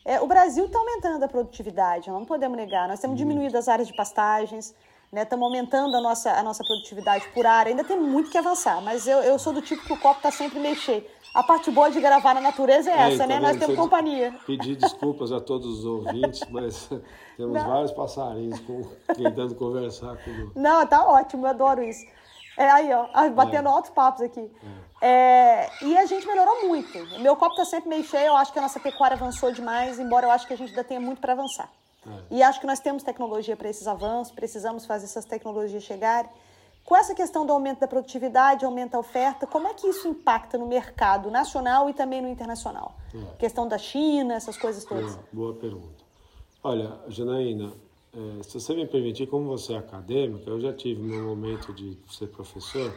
É, 0.04 0.20
o 0.20 0.26
Brasil 0.28 0.66
está 0.66 0.80
aumentando 0.80 1.24
a 1.24 1.28
produtividade, 1.28 2.10
não 2.10 2.26
podemos 2.26 2.58
negar. 2.58 2.88
Nós 2.88 3.00
temos 3.00 3.18
diminuído 3.18 3.56
as 3.58 3.68
áreas 3.68 3.88
de 3.88 3.96
pastagens, 3.96 4.74
né? 5.12 5.24
Estamos 5.24 5.46
aumentando 5.46 5.96
a 5.96 6.02
nossa, 6.02 6.32
a 6.32 6.42
nossa 6.42 6.64
produtividade 6.64 7.28
por 7.34 7.46
área. 7.46 7.72
Ainda 7.72 7.84
tem 7.84 8.00
muito 8.00 8.30
que 8.30 8.38
avançar, 8.38 8.82
mas 8.82 9.06
eu, 9.08 9.20
eu 9.20 9.38
sou 9.38 9.52
do 9.52 9.62
tipo 9.62 9.84
que 9.84 9.94
o 9.94 10.00
copo 10.00 10.18
está 10.18 10.32
sempre 10.32 10.76
cheio. 10.76 11.04
A 11.34 11.44
parte 11.44 11.72
boa 11.72 11.90
de 11.90 12.00
gravar 12.02 12.34
na 12.34 12.42
natureza 12.42 12.92
é 12.92 13.14
essa, 13.14 13.26
né? 13.26 13.40
Nós 13.40 13.58
temos 13.58 13.76
companhia. 13.76 14.36
Pedir 14.46 14.76
desculpas 14.76 15.32
a 15.32 15.40
todos 15.40 15.80
os 15.80 15.86
ouvintes, 15.86 16.42
mas 16.50 16.90
temos 17.38 17.54
Não. 17.54 17.68
vários 17.68 17.92
passarinhos 17.92 18.60
com, 18.62 18.82
tentando 19.16 19.56
conversar 19.56 20.18
comigo. 20.18 20.52
Não, 20.56 20.86
tá 20.86 21.06
ótimo, 21.06 21.46
eu 21.46 21.50
adoro 21.50 21.84
isso. 21.84 22.06
É 22.58 22.70
aí, 22.70 22.92
ó, 22.92 23.08
ah, 23.14 23.30
batendo 23.30 23.70
altos 23.70 23.92
papos 23.92 24.22
aqui. 24.22 24.52
É, 25.02 25.70
e 25.82 25.98
a 25.98 26.06
gente 26.06 26.28
melhorou 26.28 26.68
muito. 26.68 26.98
O 27.16 27.20
meu 27.20 27.36
copo 27.38 27.56
tá 27.56 27.64
sempre 27.64 27.88
meio 27.88 28.04
cheio, 28.04 28.28
eu 28.28 28.36
acho 28.36 28.52
que 28.52 28.60
a 28.60 28.62
nossa 28.62 28.80
pecuária 28.80 29.16
avançou 29.16 29.54
demais, 29.54 30.00
embora 30.00 30.28
eu 30.28 30.32
acho 30.32 30.46
que 30.46 30.54
a 30.54 30.58
gente 30.58 30.72
ainda 30.72 30.84
tenha 30.84 31.00
muito 31.00 31.22
para 31.22 31.32
avançar. 31.32 31.70
E 32.30 32.42
acho 32.42 32.60
que 32.60 32.68
nós 32.68 32.80
temos 32.80 33.04
tecnologia 33.04 33.56
para 33.56 33.70
esses 33.70 33.88
avanços, 33.88 34.34
precisamos 34.34 34.86
fazer 34.86 35.06
essas 35.06 35.26
tecnologias 35.26 35.84
chegarem. 35.84 36.30
Com 36.84 36.96
essa 36.96 37.14
questão 37.14 37.46
do 37.46 37.54
aumento 37.54 37.80
da 37.80 37.88
produtividade, 37.88 38.66
aumento 38.66 38.94
da 38.94 39.00
oferta, 39.00 39.46
como 39.46 39.68
é 39.68 39.74
que 39.74 39.88
isso 39.88 40.08
impacta 40.08 40.58
no 40.58 40.66
mercado 40.66 41.30
nacional 41.30 41.90
e 41.90 41.94
também 41.94 42.22
no 42.22 42.28
internacional? 42.28 42.96
Questão 43.38 43.68
da 43.68 43.78
China, 43.78 44.34
essas 44.34 44.58
coisas 44.58 44.84
todas. 44.84 45.16
Boa, 45.16 45.28
boa 45.32 45.54
pergunta. 45.54 46.04
Olha, 46.64 47.00
Janaína, 47.08 47.72
eh, 48.14 48.44
se 48.44 48.60
você 48.60 48.74
me 48.74 48.88
permitir, 48.88 49.28
como 49.28 49.48
você 49.48 49.74
é 49.74 49.78
acadêmica, 49.78 50.50
eu 50.50 50.60
já 50.60 50.74
tive 50.74 51.02
meu 51.02 51.24
momento 51.24 51.72
de 51.74 51.98
ser 52.10 52.28
professor. 52.28 52.94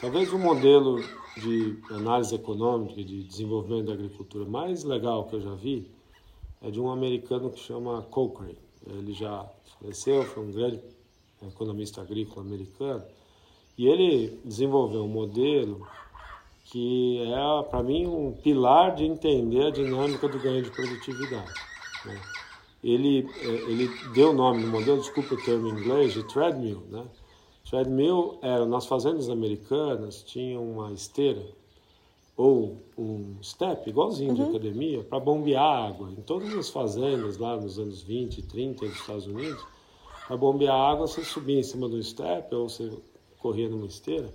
Talvez 0.00 0.32
o 0.32 0.38
modelo 0.38 1.00
de 1.36 1.82
análise 1.90 2.34
econômica 2.34 3.02
de 3.02 3.24
desenvolvimento 3.24 3.86
da 3.86 3.92
agricultura 3.92 4.44
mais 4.44 4.84
legal 4.84 5.24
que 5.24 5.36
eu 5.36 5.40
já 5.40 5.54
vi 5.54 5.90
é 6.64 6.70
de 6.70 6.80
um 6.80 6.90
americano 6.90 7.50
que 7.50 7.60
chama 7.60 8.02
Cochrane. 8.10 8.58
Ele 8.86 9.12
já 9.12 9.46
faleceu, 9.78 10.24
foi 10.24 10.42
um 10.42 10.50
grande 10.50 10.80
economista 11.46 12.00
agrícola 12.00 12.46
americano, 12.46 13.04
e 13.76 13.86
ele 13.86 14.40
desenvolveu 14.44 15.04
um 15.04 15.08
modelo 15.08 15.86
que 16.64 17.20
é, 17.20 17.62
para 17.64 17.82
mim, 17.82 18.06
um 18.06 18.32
pilar 18.32 18.94
de 18.94 19.04
entender 19.04 19.66
a 19.66 19.70
dinâmica 19.70 20.26
do 20.26 20.38
ganho 20.38 20.62
de 20.62 20.70
produtividade. 20.70 21.52
né? 22.06 22.20
Ele, 22.82 23.28
eh, 23.40 23.70
ele 23.70 23.88
deu 24.14 24.30
o 24.30 24.32
nome 24.32 24.62
no 24.62 24.68
modelo, 24.68 24.98
desculpa 24.98 25.34
o 25.34 25.42
termo 25.42 25.68
em 25.68 25.72
inglês, 25.72 26.14
de 26.14 26.22
treadmill. 26.24 26.82
Né? 26.90 27.04
Treadmill 27.68 28.38
era, 28.42 28.66
nas 28.66 28.86
fazendas 28.86 29.28
americanas, 29.28 30.22
tinha 30.22 30.58
uma 30.58 30.92
esteira 30.92 31.46
ou 32.36 32.82
um 32.98 33.36
step, 33.42 33.88
igualzinho 33.88 34.34
de 34.34 34.42
academia, 34.42 35.04
para 35.04 35.20
bombear 35.20 35.88
água. 35.88 36.10
Em 36.10 36.22
todas 36.22 36.52
as 36.54 36.68
fazendas, 36.68 37.38
lá 37.38 37.56
nos 37.56 37.78
anos 37.78 38.02
20, 38.02 38.42
30 38.42 38.86
dos 38.86 38.96
Estados 38.96 39.26
Unidos, 39.26 39.64
para 40.26 40.36
bombear 40.36 40.74
água, 40.74 41.06
você 41.06 41.22
subia 41.22 41.60
em 41.60 41.62
cima 41.62 41.88
do 41.88 42.02
step 42.02 42.52
ou 42.54 42.68
você 42.68 42.90
corria 43.38 43.68
numa 43.68 43.86
esteira. 43.86 44.32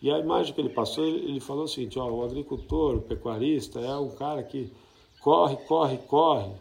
E 0.00 0.10
a 0.10 0.18
imagem 0.18 0.52
que 0.54 0.60
ele 0.60 0.68
passou, 0.68 1.04
ele 1.04 1.40
falou 1.40 1.64
o 1.64 1.68
seguinte, 1.68 1.98
ó, 1.98 2.08
o 2.10 2.22
agricultor, 2.22 2.96
o 2.96 3.00
pecuarista 3.00 3.80
é 3.80 3.96
um 3.96 4.10
cara 4.10 4.42
que 4.42 4.70
corre, 5.20 5.56
corre, 5.56 5.96
corre 5.98 6.52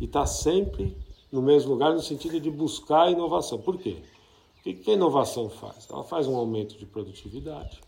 e 0.00 0.04
está 0.04 0.26
sempre 0.26 0.96
no 1.30 1.40
mesmo 1.40 1.72
lugar 1.72 1.92
no 1.92 2.02
sentido 2.02 2.40
de 2.40 2.50
buscar 2.50 3.10
inovação. 3.10 3.58
Por 3.58 3.78
quê? 3.78 3.98
O 4.58 4.62
que 4.62 4.74
que 4.74 4.90
a 4.90 4.94
inovação 4.94 5.48
faz? 5.48 5.88
Ela 5.88 6.02
faz 6.02 6.26
um 6.26 6.36
aumento 6.36 6.76
de 6.76 6.84
produtividade. 6.84 7.80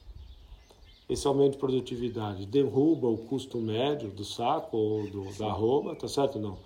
Esse 1.11 1.26
aumento 1.26 1.52
de 1.52 1.59
produtividade 1.59 2.47
derruba 2.47 3.09
o 3.09 3.19
custo 3.19 3.59
médio 3.59 4.11
do 4.11 4.25
saco 4.25 4.76
ou 4.76 5.11
do, 5.11 5.25
da 5.37 5.47
arroba, 5.47 5.97
tá 5.97 6.07
certo 6.07 6.38
não? 6.38 6.57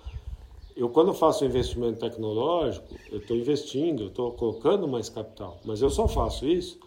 Eu, 0.76 0.90
quando 0.90 1.08
eu 1.08 1.14
faço 1.14 1.46
investimento 1.46 2.00
tecnológico, 2.00 2.94
eu 3.10 3.20
estou 3.20 3.34
investindo, 3.34 4.02
eu 4.02 4.08
estou 4.08 4.32
colocando 4.32 4.86
mais 4.86 5.08
capital. 5.08 5.58
Mas 5.64 5.80
eu 5.80 5.88
só 5.88 6.06
faço 6.06 6.46
isso 6.46 6.78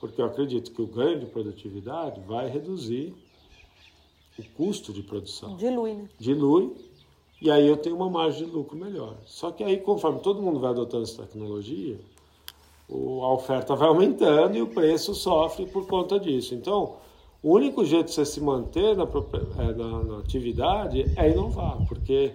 porque 0.00 0.22
eu 0.22 0.24
acredito 0.24 0.72
que 0.72 0.80
o 0.80 0.86
ganho 0.86 1.20
de 1.20 1.26
produtividade 1.26 2.18
vai 2.22 2.48
reduzir 2.48 3.14
o 4.38 4.42
custo 4.56 4.90
de 4.90 5.02
produção. 5.02 5.54
Dilui, 5.56 5.92
né? 5.92 6.08
Dilui, 6.18 6.72
e 7.42 7.50
aí 7.50 7.68
eu 7.68 7.76
tenho 7.76 7.96
uma 7.96 8.08
margem 8.08 8.46
de 8.46 8.50
lucro 8.50 8.74
melhor. 8.74 9.18
Só 9.26 9.50
que 9.50 9.62
aí, 9.62 9.76
conforme 9.76 10.20
todo 10.20 10.40
mundo 10.40 10.58
vai 10.58 10.70
adotando 10.70 11.02
essa 11.02 11.22
tecnologia, 11.22 12.00
o- 12.92 13.22
a 13.24 13.32
oferta 13.32 13.74
vai 13.74 13.88
aumentando 13.88 14.56
e 14.56 14.62
o 14.62 14.66
preço 14.68 15.14
sofre 15.14 15.66
por 15.66 15.86
conta 15.86 16.18
disso. 16.20 16.54
Então, 16.54 16.94
o 17.42 17.52
único 17.54 17.84
jeito 17.84 18.06
de 18.06 18.12
você 18.12 18.24
se 18.24 18.40
manter 18.40 18.96
na, 18.96 19.04
eh, 19.04 19.72
na- 19.74 20.02
na 20.04 20.18
atividade 20.18 21.04
é 21.16 21.30
inovar, 21.30 21.78
porque 21.88 22.32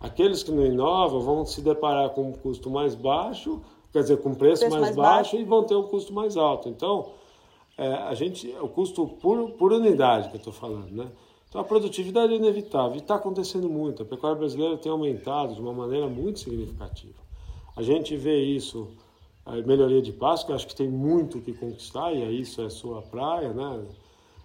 aqueles 0.00 0.42
que 0.42 0.50
não 0.52 0.64
inovam 0.64 1.20
vão 1.20 1.44
se 1.46 1.60
deparar 1.62 2.10
com 2.10 2.28
um 2.28 2.32
custo 2.32 2.70
mais 2.70 2.94
baixo, 2.94 3.60
quer 3.92 4.02
dizer, 4.02 4.18
com 4.18 4.30
um 4.30 4.34
preço, 4.34 4.60
Preço 4.62 4.76
mais, 4.76 4.82
mais 4.86 4.96
baixo, 4.96 5.32
baixo. 5.32 5.36
e 5.36 5.44
vão 5.44 5.64
ter 5.64 5.74
um 5.76 5.84
custo 5.84 6.12
mais 6.12 6.36
alto. 6.36 6.68
Então, 6.68 7.06
é, 7.78 7.88
a 7.92 8.14
gente, 8.14 8.54
o 8.60 8.68
custo 8.68 9.06
por, 9.06 9.50
por 9.52 9.72
unidade 9.72 10.28
que 10.28 10.34
eu 10.36 10.38
estou 10.38 10.52
falando, 10.52 10.90
né? 10.92 11.06
Então 11.48 11.60
a 11.60 11.64
produtividade 11.64 12.32
é 12.32 12.36
inevitável 12.36 12.96
e 12.96 12.98
está 12.98 13.14
acontecendo 13.14 13.68
muito. 13.68 14.02
A 14.02 14.04
pecuária 14.04 14.36
brasileira 14.36 14.76
tem 14.76 14.90
aumentado 14.90 15.54
de 15.54 15.60
uma 15.60 15.72
maneira 15.72 16.08
muito 16.08 16.40
significativa. 16.40 17.14
A 17.76 17.82
gente 17.82 18.16
vê 18.16 18.42
isso, 18.42 18.88
a 19.44 19.52
melhoria 19.56 20.00
de 20.00 20.12
pasto, 20.12 20.46
que 20.46 20.52
acho 20.52 20.66
que 20.66 20.74
tem 20.74 20.88
muito 20.88 21.40
que 21.40 21.52
conquistar, 21.52 22.12
e 22.12 22.22
aí 22.22 22.40
isso 22.40 22.62
é 22.62 22.70
sua 22.70 23.02
praia, 23.02 23.52
né? 23.52 23.84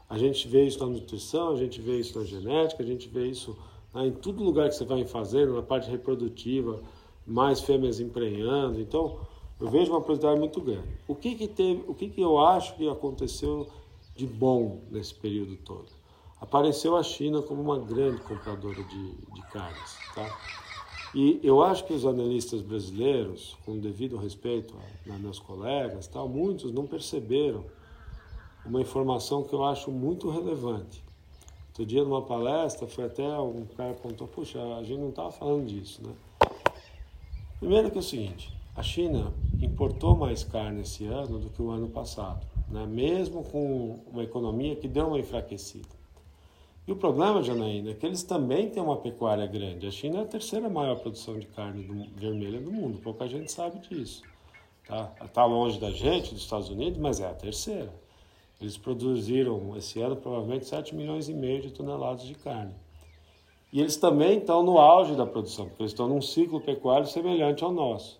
A 0.10 0.18
gente 0.18 0.48
vê 0.48 0.65
isso 0.65 0.79
na 0.79 0.88
nutrição, 0.88 1.50
a 1.50 1.56
gente 1.56 1.79
vê 1.79 2.00
isso 2.00 2.18
na 2.18 2.25
genética, 2.25 2.84
a 2.84 2.86
gente 2.86 3.08
vê 3.08 3.27
isso 3.27 3.56
né, 3.94 4.08
em 4.08 4.12
todo 4.12 4.44
lugar 4.44 4.68
que 4.70 4.75
você 4.75 4.84
vai 4.84 5.06
fazendo, 5.06 5.53
na 5.53 5.62
parte 5.62 5.89
reprodutiva, 5.89 6.82
mais 7.25 7.62
fêmeas 7.62 8.00
emprenhando. 8.00 8.82
Então, 8.82 9.20
eu 9.60 9.70
vejo 9.70 9.91
uma 9.91 10.01
produtividade 10.01 10.39
muito 10.39 10.60
grande. 10.62 10.88
O 11.08 11.15
que 11.15 11.36
que 11.36 11.48
teve, 11.48 11.84
o 11.88 11.94
que 11.94 12.10
que 12.10 12.22
eu 12.22 12.39
acho 12.39 12.75
que 12.75 12.89
aconteceu 12.89 13.68
de 14.15 14.25
bom 14.25 14.82
nesse 14.89 15.13
período 15.13 15.56
todo? 15.58 15.88
Apareceu 16.41 16.96
a 16.96 17.03
China 17.03 17.41
como 17.41 17.62
uma 17.62 17.77
grande 17.77 18.22
compradora 18.22 18.82
de, 18.84 19.12
de 19.12 19.41
carnes, 19.51 19.98
tá? 20.15 20.25
E 21.13 21.39
eu 21.41 21.63
acho 21.63 21.85
que 21.85 21.93
os 21.93 22.05
analistas 22.05 22.61
brasileiros, 22.61 23.57
com 23.65 23.79
devido 23.79 24.15
respeito 24.17 24.75
a, 25.09 25.15
a 25.15 25.17
meus 25.17 25.39
colegas, 25.39 26.07
tal, 26.07 26.29
muitos 26.29 26.71
não 26.71 26.85
perceberam 26.85 27.65
uma 28.65 28.81
informação 28.81 29.43
que 29.43 29.53
eu 29.53 29.63
acho 29.63 29.89
muito 29.89 30.29
relevante. 30.29 31.03
Outro 31.69 31.85
dia, 31.85 32.03
numa 32.03 32.21
palestra, 32.21 32.87
foi 32.87 33.05
até 33.05 33.23
um 33.39 33.65
cara 33.77 33.91
apontou, 33.91 34.27
puxa, 34.27 34.59
a 34.75 34.83
gente 34.83 34.99
não 34.99 35.09
estava 35.09 35.31
falando 35.31 35.65
disso, 35.65 36.01
né? 36.05 36.13
Primeiro 37.59 37.89
que 37.89 37.97
é 37.97 37.99
o 38.01 38.03
seguinte, 38.03 38.53
a 38.75 38.83
China 38.83 39.33
importou 39.61 40.15
mais 40.15 40.43
carne 40.43 40.81
esse 40.81 41.05
ano 41.05 41.39
do 41.39 41.49
que 41.49 41.61
o 41.61 41.69
ano 41.71 41.89
passado, 41.89 42.45
né? 42.69 42.85
mesmo 42.85 43.43
com 43.43 43.99
uma 44.11 44.23
economia 44.23 44.75
que 44.75 44.87
deu 44.87 45.07
uma 45.07 45.19
enfraquecida. 45.19 45.99
E 46.89 46.91
o 46.91 46.96
problema, 46.96 47.43
Janaína, 47.43 47.91
é 47.91 47.93
que 47.93 48.03
eles 48.03 48.24
também 48.24 48.67
têm 48.67 48.81
uma 48.81 48.98
pecuária 48.98 49.46
grande. 49.46 49.86
A 49.86 49.91
China 49.91 50.17
é 50.17 50.22
a 50.24 50.25
terceira 50.25 50.67
maior 50.67 50.96
produção 50.98 51.38
de 51.38 51.46
carne 51.46 51.84
do- 51.84 52.10
vermelha 52.19 52.60
do 52.60 52.72
mundo, 52.72 52.98
pouca 52.98 53.27
gente 53.27 53.51
sabe 53.51 53.77
disso. 53.88 54.24
Tá? 54.88 55.03
Tá 55.31 55.46
longe 55.46 55.79
da 55.79 55.91
gente, 55.91 56.34
dos 56.34 56.41
Estados 56.41 56.67
Unidos, 56.67 56.98
mas 57.00 57.19
é 57.19 57.27
a 57.27 57.34
terceira. 57.36 57.93
Eles 58.60 58.75
produziram 58.75 59.77
esse 59.77 60.01
ano 60.01 60.15
provavelmente 60.15 60.65
7 60.65 60.96
milhões 60.96 61.29
e 61.29 61.34
meio 61.36 61.62
de 61.62 61.69
toneladas 61.69 62.24
de 62.24 62.34
carne. 62.34 62.74
E 63.72 63.79
eles 63.79 63.96
também 63.96 64.39
estão 64.39 64.63
no 64.63 64.79
auge 64.79 65.13
da 65.13 65.27
produção, 65.27 65.67
porque 65.67 65.84
eles 65.84 65.91
estão 65.91 66.08
num 66.08 66.24
ciclo 66.24 66.60
pecuário 66.60 67.05
semelhante 67.05 67.63
ao 67.63 67.72
nosso. 67.72 68.19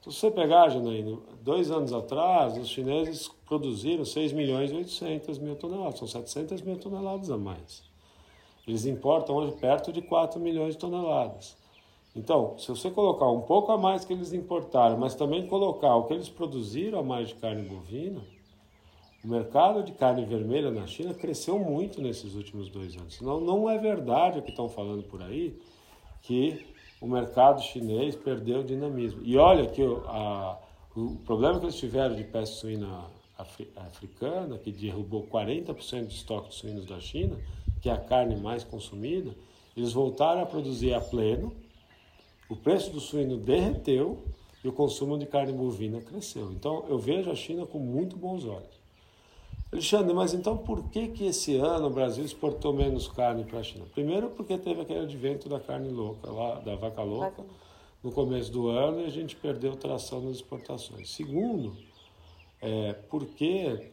Então, 0.00 0.12
se 0.12 0.20
você 0.20 0.30
pegar, 0.30 0.68
Janaína, 0.68 1.18
dois 1.42 1.68
anos 1.68 1.92
atrás, 1.92 2.56
os 2.56 2.68
chineses 2.68 3.28
produziram 3.44 4.04
6 4.04 4.32
milhões 4.32 4.70
e 4.70 4.74
800 4.76 5.36
mil 5.40 5.56
toneladas, 5.56 5.98
são 5.98 6.06
700 6.06 6.62
mil 6.62 6.76
toneladas 6.78 7.28
a 7.28 7.36
mais. 7.36 7.92
Eles 8.66 8.86
importam 8.86 9.36
hoje 9.36 9.56
perto 9.56 9.92
de 9.92 10.00
4 10.00 10.40
milhões 10.40 10.74
de 10.74 10.80
toneladas. 10.80 11.56
Então, 12.16 12.56
se 12.58 12.68
você 12.68 12.90
colocar 12.90 13.28
um 13.28 13.42
pouco 13.42 13.72
a 13.72 13.78
mais 13.78 14.04
que 14.04 14.12
eles 14.12 14.32
importaram, 14.32 14.96
mas 14.96 15.14
também 15.14 15.46
colocar 15.46 15.96
o 15.96 16.04
que 16.04 16.14
eles 16.14 16.28
produziram 16.28 17.00
a 17.00 17.02
mais 17.02 17.28
de 17.28 17.34
carne 17.34 17.62
bovina, 17.62 18.20
o 19.24 19.28
mercado 19.28 19.82
de 19.82 19.92
carne 19.92 20.24
vermelha 20.24 20.70
na 20.70 20.86
China 20.86 21.12
cresceu 21.12 21.58
muito 21.58 22.00
nesses 22.00 22.34
últimos 22.34 22.68
dois 22.68 22.94
anos. 22.96 23.20
Não, 23.20 23.40
não 23.40 23.68
é 23.68 23.78
verdade 23.78 24.38
o 24.38 24.42
que 24.42 24.50
estão 24.50 24.68
falando 24.68 25.02
por 25.04 25.22
aí 25.22 25.58
que 26.22 26.64
o 27.00 27.06
mercado 27.06 27.62
chinês 27.62 28.14
perdeu 28.14 28.62
dinamismo. 28.62 29.20
E 29.24 29.36
olha 29.36 29.66
que 29.66 29.82
a, 29.82 30.58
o 30.94 31.16
problema 31.24 31.58
que 31.58 31.66
eles 31.66 31.76
tiveram 31.76 32.14
de 32.14 32.24
peste 32.24 32.56
suína 32.56 33.06
africana, 33.36 34.58
que 34.58 34.70
derrubou 34.70 35.26
40% 35.26 36.06
do 36.06 36.12
estoque 36.12 36.48
de 36.50 36.54
suínos 36.54 36.86
da 36.86 37.00
China, 37.00 37.36
que 37.80 37.88
é 37.88 37.92
a 37.92 37.98
carne 37.98 38.36
mais 38.36 38.64
consumida, 38.64 39.34
eles 39.76 39.92
voltaram 39.92 40.42
a 40.42 40.46
produzir 40.46 40.94
a 40.94 41.00
pleno, 41.00 41.52
o 42.48 42.54
preço 42.54 42.90
do 42.90 43.00
suíno 43.00 43.36
derreteu 43.36 44.22
e 44.62 44.68
o 44.68 44.72
consumo 44.72 45.18
de 45.18 45.26
carne 45.26 45.52
bovina 45.52 46.00
cresceu. 46.00 46.52
Então 46.52 46.84
eu 46.88 46.98
vejo 46.98 47.30
a 47.30 47.34
China 47.34 47.66
com 47.66 47.78
muito 47.78 48.16
bons 48.16 48.44
olhos. 48.44 48.74
Alexandre, 49.72 50.14
mas 50.14 50.32
então 50.32 50.56
por 50.56 50.84
que 50.90 51.08
que 51.08 51.26
esse 51.26 51.56
ano 51.56 51.88
o 51.88 51.90
Brasil 51.90 52.24
exportou 52.24 52.72
menos 52.72 53.08
carne 53.08 53.44
para 53.44 53.58
a 53.58 53.62
China? 53.62 53.84
Primeiro 53.92 54.30
porque 54.30 54.56
teve 54.56 54.82
aquele 54.82 55.00
advento 55.00 55.48
da 55.48 55.58
carne 55.58 55.88
louca, 55.88 56.30
lá, 56.30 56.60
da 56.60 56.76
vaca 56.76 57.02
louca, 57.02 57.44
no 58.02 58.12
começo 58.12 58.52
do 58.52 58.68
ano 58.68 59.00
e 59.00 59.06
a 59.06 59.10
gente 59.10 59.34
perdeu 59.34 59.74
tração 59.74 60.20
nas 60.20 60.36
exportações. 60.36 61.10
Segundo, 61.10 61.76
é, 62.64 62.94
porque 63.10 63.92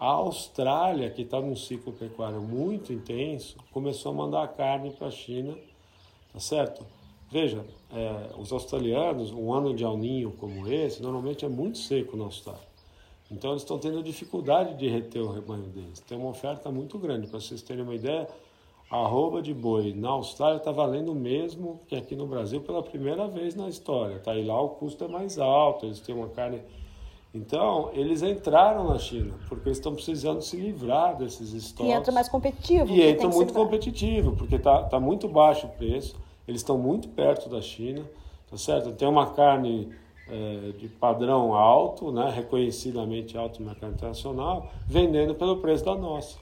a 0.00 0.06
Austrália, 0.06 1.10
que 1.10 1.22
está 1.22 1.40
num 1.40 1.54
ciclo 1.54 1.92
pecuário 1.92 2.40
muito 2.40 2.92
intenso, 2.92 3.56
começou 3.70 4.12
a 4.12 4.14
mandar 4.14 4.48
carne 4.48 4.90
para 4.90 5.08
a 5.08 5.10
China, 5.10 5.56
tá 6.32 6.40
certo? 6.40 6.84
Veja, 7.30 7.64
é, 7.92 8.30
os 8.38 8.52
australianos, 8.52 9.32
um 9.32 9.52
ano 9.52 9.74
de 9.74 9.84
alninho 9.84 10.32
como 10.32 10.66
esse, 10.66 11.02
normalmente 11.02 11.44
é 11.44 11.48
muito 11.48 11.78
seco 11.78 12.16
na 12.16 12.24
Austrália. 12.24 12.66
Então 13.30 13.50
eles 13.50 13.62
estão 13.62 13.78
tendo 13.78 14.02
dificuldade 14.02 14.74
de 14.74 14.88
reter 14.88 15.20
o 15.20 15.32
rebanho 15.32 15.64
deles. 15.64 16.00
Tem 16.00 16.16
uma 16.16 16.30
oferta 16.30 16.70
muito 16.70 16.98
grande. 16.98 17.26
Para 17.26 17.40
vocês 17.40 17.60
terem 17.60 17.82
uma 17.82 17.94
ideia, 17.94 18.28
a 18.88 18.98
arroba 18.98 19.42
de 19.42 19.52
boi 19.52 19.92
na 19.92 20.10
Austrália 20.10 20.58
está 20.58 20.70
valendo 20.70 21.10
o 21.10 21.14
mesmo 21.14 21.80
que 21.88 21.96
aqui 21.96 22.14
no 22.14 22.26
Brasil 22.26 22.60
pela 22.60 22.82
primeira 22.82 23.26
vez 23.26 23.54
na 23.54 23.68
história. 23.68 24.20
Tá? 24.20 24.36
E 24.36 24.44
lá 24.44 24.60
o 24.60 24.70
custo 24.70 25.04
é 25.04 25.08
mais 25.08 25.38
alto, 25.38 25.86
eles 25.86 26.00
têm 26.00 26.14
uma 26.14 26.28
carne. 26.28 26.62
Então, 27.36 27.90
eles 27.92 28.22
entraram 28.22 28.88
na 28.88 28.98
China, 28.98 29.34
porque 29.48 29.68
eles 29.68 29.78
estão 29.78 29.94
precisando 29.94 30.40
se 30.40 30.56
livrar 30.56 31.16
desses 31.16 31.52
estoques. 31.52 31.92
E 31.92 31.94
entra 31.94 32.12
mais 32.12 32.28
competitivo. 32.28 32.90
E 32.90 33.02
entra 33.02 33.28
muito 33.28 33.52
competitivo, 33.52 34.34
porque 34.36 34.56
está 34.56 34.82
tá 34.84 34.98
muito 34.98 35.28
baixo 35.28 35.66
o 35.66 35.70
preço 35.70 36.16
eles 36.46 36.60
estão 36.60 36.78
muito 36.78 37.08
perto 37.08 37.48
da 37.48 37.60
China, 37.60 38.04
tá 38.48 38.56
certo? 38.56 38.92
Tem 38.92 39.08
uma 39.08 39.32
carne 39.32 39.92
é, 40.28 40.72
de 40.78 40.88
padrão 40.88 41.54
alto, 41.54 42.12
né, 42.12 42.30
reconhecidamente 42.30 43.36
alto 43.36 43.60
no 43.60 43.66
mercado 43.66 43.94
internacional, 43.94 44.70
vendendo 44.86 45.34
pelo 45.34 45.56
preço 45.56 45.84
da 45.84 45.96
nossa. 45.96 46.38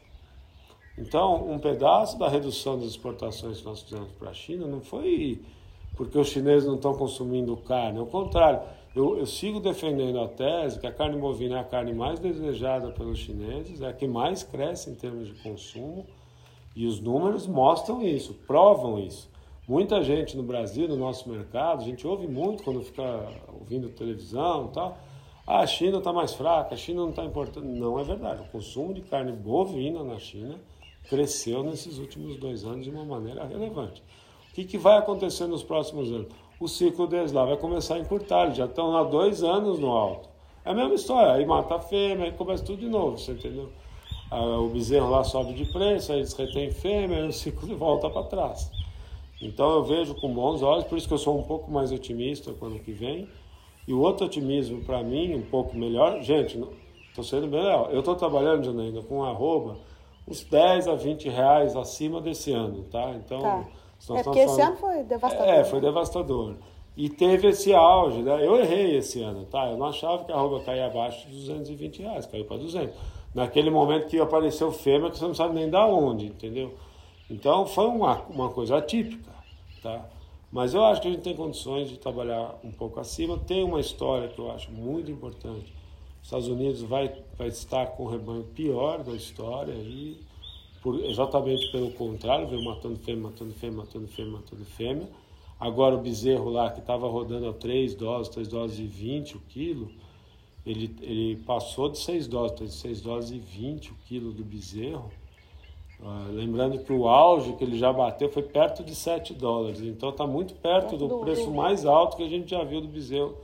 Então, 0.98 1.50
um 1.50 1.58
pedaço 1.58 2.18
da 2.18 2.28
redução 2.28 2.78
das 2.78 2.88
exportações 2.88 3.58
que 3.58 3.64
nós 3.64 3.82
fizemos 3.82 4.12
para 4.12 4.30
a 4.30 4.34
China 4.34 4.66
não 4.66 4.80
foi 4.80 5.42
porque 5.96 6.18
os 6.18 6.28
chineses 6.28 6.66
não 6.66 6.74
estão 6.74 6.94
consumindo 6.94 7.56
carne, 7.56 8.00
ao 8.00 8.06
contrário, 8.06 8.60
eu, 8.94 9.18
eu, 9.18 9.26
sigo 9.26 9.60
defendendo 9.60 10.20
a 10.20 10.28
tese 10.28 10.78
que 10.78 10.86
a 10.86 10.92
carne 10.92 11.18
bovina 11.18 11.56
é 11.56 11.60
a 11.60 11.64
carne 11.64 11.92
mais 11.92 12.20
desejada 12.20 12.90
pelos 12.90 13.18
chineses, 13.18 13.82
é 13.82 13.88
a 13.88 13.92
que 13.92 14.06
mais 14.06 14.42
cresce 14.42 14.90
em 14.90 14.94
termos 14.94 15.28
de 15.28 15.42
consumo, 15.42 16.06
e 16.76 16.86
os 16.86 17.00
números 17.00 17.46
mostram 17.46 18.02
isso, 18.02 18.34
provam 18.46 18.98
isso. 18.98 19.30
Muita 19.66 20.02
gente 20.02 20.36
no 20.36 20.42
Brasil, 20.42 20.86
no 20.86 20.96
nosso 20.96 21.28
mercado, 21.28 21.80
a 21.80 21.84
gente 21.84 22.06
ouve 22.06 22.26
muito 22.26 22.62
quando 22.62 22.82
fica 22.82 23.02
ouvindo 23.58 23.88
televisão 23.88 24.66
e 24.66 24.74
tal. 24.74 24.98
Ah, 25.46 25.60
a 25.60 25.66
China 25.66 25.98
está 25.98 26.12
mais 26.12 26.34
fraca, 26.34 26.74
a 26.74 26.76
China 26.76 27.02
não 27.02 27.10
está 27.10 27.24
importando. 27.24 27.66
Não 27.66 27.98
é 27.98 28.04
verdade. 28.04 28.42
O 28.42 28.50
consumo 28.50 28.92
de 28.92 29.00
carne 29.02 29.32
bovina 29.32 30.02
na 30.02 30.18
China 30.18 30.60
cresceu 31.08 31.62
nesses 31.62 31.98
últimos 31.98 32.36
dois 32.36 32.64
anos 32.64 32.84
de 32.84 32.90
uma 32.90 33.04
maneira 33.04 33.44
relevante. 33.46 34.02
O 34.50 34.54
que, 34.54 34.64
que 34.64 34.78
vai 34.78 34.98
acontecer 34.98 35.46
nos 35.46 35.62
próximos 35.62 36.10
anos? 36.12 36.28
O 36.64 36.68
ciclo 36.68 37.06
deles 37.06 37.30
lá 37.30 37.44
vai 37.44 37.58
começar 37.58 37.96
a 37.96 37.98
encurtar, 37.98 38.44
eles 38.44 38.56
já 38.56 38.64
estão 38.64 38.96
há 38.96 39.04
dois 39.04 39.42
anos 39.42 39.78
no 39.78 39.90
alto. 39.90 40.30
É 40.64 40.70
a 40.70 40.74
mesma 40.74 40.94
história, 40.94 41.34
aí 41.34 41.44
mata 41.44 41.74
a 41.74 41.78
fêmea, 41.78 42.24
aí 42.24 42.32
começa 42.32 42.64
tudo 42.64 42.78
de 42.78 42.88
novo, 42.88 43.18
você 43.18 43.32
entendeu? 43.32 43.68
Ah, 44.30 44.58
o 44.58 44.70
bezerro 44.70 45.10
lá 45.10 45.22
sobe 45.22 45.52
de 45.52 45.70
preço, 45.70 46.10
aí 46.10 46.20
eles 46.20 46.32
retêm 46.32 46.70
fêmea, 46.70 47.18
aí 47.18 47.28
o 47.28 47.32
ciclo 47.34 47.76
volta 47.76 48.08
para 48.08 48.22
trás. 48.22 48.70
Então 49.42 49.72
eu 49.72 49.84
vejo 49.84 50.14
com 50.14 50.32
bons 50.32 50.62
olhos, 50.62 50.84
por 50.84 50.96
isso 50.96 51.06
que 51.06 51.12
eu 51.12 51.18
sou 51.18 51.38
um 51.38 51.42
pouco 51.42 51.70
mais 51.70 51.92
otimista 51.92 52.50
para 52.54 52.64
o 52.64 52.70
ano 52.70 52.80
que 52.80 52.92
vem. 52.92 53.28
E 53.86 53.92
o 53.92 54.00
outro 54.00 54.24
otimismo 54.24 54.82
para 54.86 55.02
mim, 55.02 55.34
um 55.34 55.42
pouco 55.42 55.76
melhor, 55.76 56.22
gente, 56.22 56.58
estou 57.10 57.22
sendo 57.22 57.46
bem 57.46 57.60
legal. 57.60 57.90
Eu 57.90 57.98
estou 57.98 58.16
trabalhando, 58.16 58.64
Janaína, 58.64 59.02
com 59.02 59.22
arroba 59.22 59.76
uns 60.26 60.42
10 60.42 60.88
a 60.88 60.94
20 60.94 61.28
reais 61.28 61.76
acima 61.76 62.22
desse 62.22 62.52
ano, 62.52 62.84
tá? 62.84 63.10
Então, 63.10 63.42
tá. 63.42 63.66
É 64.10 64.22
porque 64.22 64.40
esse 64.40 64.60
ano 64.60 64.76
foi 64.76 65.02
devastador. 65.04 65.48
É, 65.48 65.64
foi 65.64 65.80
né? 65.80 65.86
devastador. 65.86 66.54
E 66.96 67.08
teve 67.08 67.48
esse 67.48 67.74
auge, 67.74 68.22
né? 68.22 68.46
Eu 68.46 68.56
errei 68.56 68.96
esse 68.96 69.20
ano, 69.20 69.44
tá? 69.46 69.68
Eu 69.68 69.76
não 69.76 69.86
achava 69.86 70.24
que 70.24 70.30
a 70.30 70.36
arroba 70.36 70.60
caía 70.60 70.86
abaixo 70.86 71.28
de 71.28 71.34
220 71.34 72.02
reais, 72.02 72.26
caiu 72.26 72.44
para 72.44 72.58
200. 72.58 72.94
Naquele 73.34 73.68
momento 73.68 74.06
que 74.06 74.18
apareceu 74.20 74.70
fêmea, 74.70 75.10
que 75.10 75.18
você 75.18 75.24
não 75.24 75.34
sabe 75.34 75.54
nem 75.54 75.68
da 75.68 75.84
onde, 75.86 76.26
entendeu? 76.26 76.74
Então 77.28 77.66
foi 77.66 77.86
uma, 77.86 78.22
uma 78.30 78.48
coisa 78.50 78.76
atípica. 78.76 79.32
Tá? 79.82 80.04
Mas 80.52 80.72
eu 80.72 80.84
acho 80.84 81.02
que 81.02 81.08
a 81.08 81.10
gente 81.10 81.22
tem 81.22 81.34
condições 81.34 81.88
de 81.88 81.98
trabalhar 81.98 82.54
um 82.62 82.70
pouco 82.70 83.00
acima. 83.00 83.36
Tem 83.38 83.64
uma 83.64 83.80
história 83.80 84.28
que 84.28 84.38
eu 84.38 84.52
acho 84.52 84.70
muito 84.70 85.10
importante. 85.10 85.74
Os 86.20 86.28
Estados 86.28 86.46
Unidos 86.46 86.80
vai, 86.82 87.12
vai 87.36 87.48
estar 87.48 87.86
com 87.88 88.04
o 88.04 88.08
rebanho 88.08 88.44
pior 88.54 89.02
da 89.02 89.12
história 89.12 89.72
e 89.72 90.20
por, 90.84 91.04
exatamente 91.04 91.72
pelo 91.72 91.90
contrário, 91.90 92.46
veio 92.46 92.62
matando 92.62 92.96
fêmea, 93.00 93.24
matando 93.24 93.52
fêmea, 93.54 93.78
matando 93.78 94.06
fêmea, 94.06 94.32
matando 94.32 94.64
fêmea. 94.64 95.08
Agora 95.58 95.96
o 95.96 95.98
bezerro 95.98 96.48
lá, 96.48 96.70
que 96.70 96.78
estava 96.78 97.08
rodando 97.08 97.48
a 97.48 97.52
3 97.52 97.96
doses, 97.96 98.32
3 98.32 98.46
doses 98.46 98.78
e 98.78 98.86
20 98.86 99.36
o 99.36 99.40
quilo, 99.48 99.90
ele, 100.64 100.94
ele 101.00 101.36
passou 101.44 101.88
de 101.88 101.98
6 101.98 102.28
doses, 102.28 102.74
6 102.74 103.00
doses 103.00 103.30
e 103.32 103.38
20 103.40 103.90
o 103.90 103.94
quilo 104.06 104.30
do 104.30 104.44
bezerro 104.44 105.10
ah, 106.02 106.26
lembrando 106.30 106.78
que 106.80 106.92
o 106.92 107.08
auge 107.08 107.54
que 107.54 107.64
ele 107.64 107.78
já 107.78 107.90
bateu 107.90 108.28
foi 108.28 108.42
perto 108.42 108.84
de 108.84 108.94
7 108.94 109.32
dólares, 109.32 109.80
então 109.80 110.10
está 110.10 110.26
muito 110.26 110.54
perto 110.54 110.98
do 110.98 111.20
preço 111.20 111.50
mais 111.50 111.86
alto 111.86 112.16
que 112.16 112.22
a 112.22 112.28
gente 112.28 112.50
já 112.50 112.62
viu 112.62 112.82
do 112.82 112.88
bezerro 112.88 113.34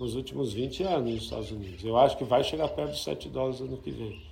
nos 0.00 0.14
últimos 0.14 0.52
20 0.54 0.84
anos 0.84 1.12
nos 1.12 1.24
Estados 1.24 1.50
Unidos. 1.50 1.84
Eu 1.84 1.98
acho 1.98 2.16
que 2.16 2.24
vai 2.24 2.42
chegar 2.42 2.68
perto 2.68 2.92
de 2.92 3.00
7 3.00 3.28
dólares 3.28 3.60
ano 3.60 3.76
que 3.76 3.90
vem. 3.90 4.22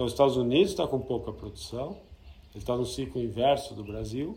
Então, 0.00 0.06
os 0.06 0.14
Estados 0.14 0.36
Unidos 0.38 0.70
está 0.70 0.86
com 0.86 0.98
pouca 0.98 1.30
produção, 1.30 1.88
ele 2.54 2.62
está 2.62 2.74
no 2.74 2.86
ciclo 2.86 3.20
inverso 3.20 3.74
do 3.74 3.84
Brasil, 3.84 4.34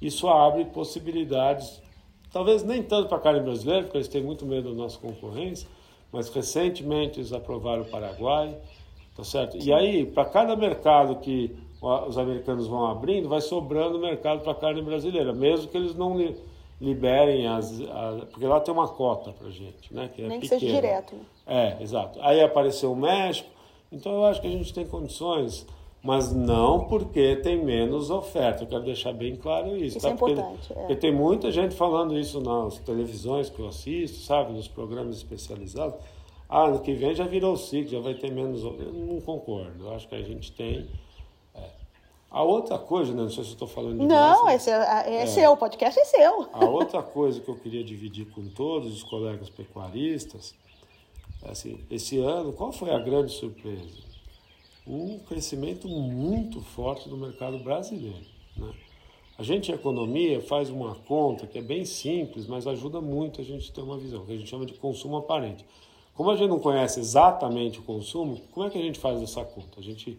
isso 0.00 0.26
abre 0.28 0.64
possibilidades, 0.64 1.82
talvez 2.32 2.62
nem 2.62 2.82
tanto 2.82 3.08
para 3.08 3.18
a 3.18 3.20
carne 3.20 3.40
brasileira, 3.40 3.82
porque 3.82 3.98
eles 3.98 4.08
têm 4.08 4.22
muito 4.22 4.46
medo 4.46 4.70
da 4.70 4.74
nossa 4.74 4.98
concorrência, 4.98 5.68
mas 6.10 6.30
recentemente 6.30 7.20
eles 7.20 7.34
aprovaram 7.34 7.82
o 7.82 7.84
Paraguai, 7.84 8.56
tá 9.14 9.22
certo? 9.22 9.58
E 9.58 9.70
aí, 9.74 10.06
para 10.06 10.24
cada 10.24 10.56
mercado 10.56 11.16
que 11.16 11.54
os 11.82 12.16
americanos 12.16 12.66
vão 12.66 12.86
abrindo, 12.86 13.28
vai 13.28 13.42
sobrando 13.42 13.98
mercado 13.98 14.40
para 14.40 14.54
carne 14.54 14.80
brasileira, 14.80 15.34
mesmo 15.34 15.68
que 15.68 15.76
eles 15.76 15.94
não 15.94 16.16
li, 16.16 16.34
liberem 16.80 17.46
as, 17.46 17.78
as, 17.78 18.24
Porque 18.30 18.46
lá 18.46 18.58
tem 18.58 18.72
uma 18.72 18.88
cota 18.88 19.32
para 19.32 19.50
gente, 19.50 19.92
né? 19.92 20.08
Que 20.14 20.22
é 20.22 20.28
Nem 20.28 20.40
pequena. 20.40 20.58
que 20.58 20.66
seja 20.66 20.80
direto. 20.80 21.14
Né? 21.14 21.76
É, 21.78 21.82
exato. 21.82 22.18
Aí 22.22 22.40
apareceu 22.40 22.90
o 22.90 22.96
México, 22.96 23.53
então 23.94 24.12
eu 24.12 24.24
acho 24.24 24.40
que 24.40 24.46
a 24.46 24.50
gente 24.50 24.72
tem 24.72 24.86
condições, 24.86 25.66
mas 26.02 26.32
não 26.32 26.84
porque 26.86 27.36
tem 27.36 27.62
menos 27.64 28.10
oferta. 28.10 28.64
Eu 28.64 28.66
quero 28.66 28.84
deixar 28.84 29.12
bem 29.12 29.36
claro 29.36 29.76
isso. 29.76 29.98
Isso 29.98 30.00
tá? 30.00 30.10
é 30.10 30.12
importante. 30.12 30.68
Porque, 30.68 30.72
é. 30.72 30.76
porque 30.76 30.96
tem 30.96 31.12
muita 31.12 31.50
gente 31.50 31.74
falando 31.74 32.18
isso 32.18 32.40
nas 32.40 32.78
televisões 32.80 33.48
que 33.48 33.60
eu 33.60 33.68
assisto, 33.68 34.18
sabe? 34.18 34.52
Nos 34.52 34.68
programas 34.68 35.16
especializados. 35.16 35.96
Ah, 36.48 36.64
ano 36.64 36.80
que 36.80 36.92
vem 36.92 37.14
já 37.14 37.24
virou 37.24 37.56
ciclo, 37.56 37.90
já 37.90 38.00
vai 38.00 38.14
ter 38.14 38.30
menos. 38.30 38.62
Eu 38.62 38.92
não 38.92 39.20
concordo. 39.20 39.86
Eu 39.86 39.94
acho 39.94 40.06
que 40.06 40.14
a 40.14 40.22
gente 40.22 40.52
tem 40.52 40.86
a 42.34 42.42
outra 42.42 42.76
coisa, 42.76 43.14
né, 43.14 43.22
não 43.22 43.30
sei 43.30 43.44
se 43.44 43.50
estou 43.50 43.68
falando 43.68 44.00
de 44.00 44.06
Não, 44.06 44.50
esse 44.50 44.68
é, 44.68 45.04
é, 45.06 45.22
é, 45.22 45.26
seu, 45.26 45.52
o 45.52 45.56
podcast 45.56 46.00
é 46.00 46.04
seu. 46.04 46.48
A 46.52 46.64
outra 46.64 47.00
coisa 47.00 47.40
que 47.40 47.48
eu 47.48 47.54
queria 47.54 47.84
dividir 47.84 48.26
com 48.32 48.48
todos 48.48 48.92
os 48.92 49.04
colegas 49.04 49.48
pecuaristas, 49.48 50.52
é 50.52 50.63
assim, 51.50 51.80
esse 51.90 52.18
ano, 52.18 52.52
qual 52.52 52.72
foi 52.72 52.90
a 52.90 52.98
grande 52.98 53.32
surpresa? 53.32 54.02
Um 54.86 55.18
crescimento 55.20 55.88
muito 55.88 56.60
forte 56.60 57.08
do 57.08 57.16
mercado 57.16 57.58
brasileiro. 57.58 58.26
Né? 58.56 58.72
A 59.36 59.42
gente, 59.42 59.72
em 59.72 59.74
economia, 59.74 60.40
faz 60.40 60.70
uma 60.70 60.94
conta 60.94 61.46
que 61.46 61.58
é 61.58 61.62
bem 61.62 61.84
simples, 61.84 62.46
mas 62.46 62.66
ajuda 62.66 63.00
muito 63.00 63.40
a 63.40 63.44
gente 63.44 63.72
ter 63.72 63.80
uma 63.80 63.98
visão, 63.98 64.24
que 64.24 64.32
a 64.32 64.36
gente 64.36 64.48
chama 64.48 64.64
de 64.64 64.74
consumo 64.74 65.16
aparente. 65.16 65.64
Como 66.14 66.30
a 66.30 66.36
gente 66.36 66.48
não 66.48 66.60
conhece 66.60 67.00
exatamente 67.00 67.80
o 67.80 67.82
consumo, 67.82 68.40
como 68.52 68.66
é 68.66 68.70
que 68.70 68.78
a 68.78 68.82
gente 68.82 69.00
faz 69.00 69.20
essa 69.20 69.44
conta? 69.44 69.80
A 69.80 69.82
gente 69.82 70.16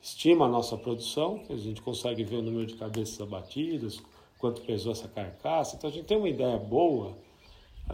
estima 0.00 0.46
a 0.46 0.48
nossa 0.48 0.76
produção, 0.76 1.40
que 1.40 1.52
a 1.52 1.56
gente 1.56 1.82
consegue 1.82 2.22
ver 2.22 2.36
o 2.36 2.42
número 2.42 2.66
de 2.66 2.74
cabeças 2.74 3.20
abatidas, 3.20 4.00
quanto 4.38 4.62
pesou 4.62 4.92
essa 4.92 5.08
carcaça. 5.08 5.74
Então 5.74 5.90
a 5.90 5.92
gente 5.92 6.04
tem 6.04 6.16
uma 6.16 6.28
ideia 6.28 6.56
boa, 6.58 7.16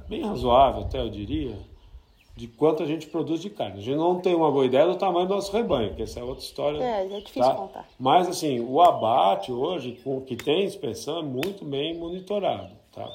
bem 0.09 0.23
razoável 0.23 0.83
até 0.83 1.01
eu 1.01 1.09
diria, 1.09 1.59
de 2.39 2.47
quanto 2.47 2.85
a 2.85 2.87
gente 2.87 3.09
produz 3.09 3.43
de 3.43 3.51
carne. 3.51 3.81
A 3.81 3.83
gente 3.83 3.97
não 3.97 4.21
tem 4.21 4.33
uma 4.33 4.49
boa 4.49 4.65
ideia 4.65 4.87
do 4.87 4.95
tamanho 4.95 5.27
do 5.27 5.35
nosso 5.35 5.51
rebanho, 5.51 5.93
que 5.97 6.03
essa 6.03 6.21
é 6.21 6.23
outra 6.23 6.45
história. 6.45 6.79
É, 6.81 7.05
é 7.05 7.21
difícil 7.21 7.43
tá? 7.43 7.55
contar. 7.55 7.89
Mas 7.99 8.29
assim, 8.29 8.61
o 8.61 8.81
abate 8.81 9.51
hoje, 9.51 9.99
com 10.05 10.21
que 10.21 10.37
tem 10.37 10.65
inspeção, 10.65 11.19
é 11.19 11.23
muito 11.23 11.65
bem 11.65 11.99
monitorado. 11.99 12.71
Tá? 12.93 13.11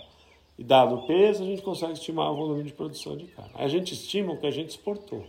E 0.60 0.64
dado 0.64 0.96
o 0.96 1.08
peso, 1.08 1.42
a 1.42 1.46
gente 1.46 1.62
consegue 1.62 1.94
estimar 1.94 2.34
o 2.34 2.36
volume 2.36 2.64
de 2.64 2.74
produção 2.74 3.16
de 3.16 3.28
carne. 3.28 3.52
A 3.56 3.66
gente 3.70 3.94
estima 3.94 4.34
o 4.34 4.38
que 4.38 4.46
a 4.46 4.52
gente 4.52 4.72
exportou. 4.72 5.24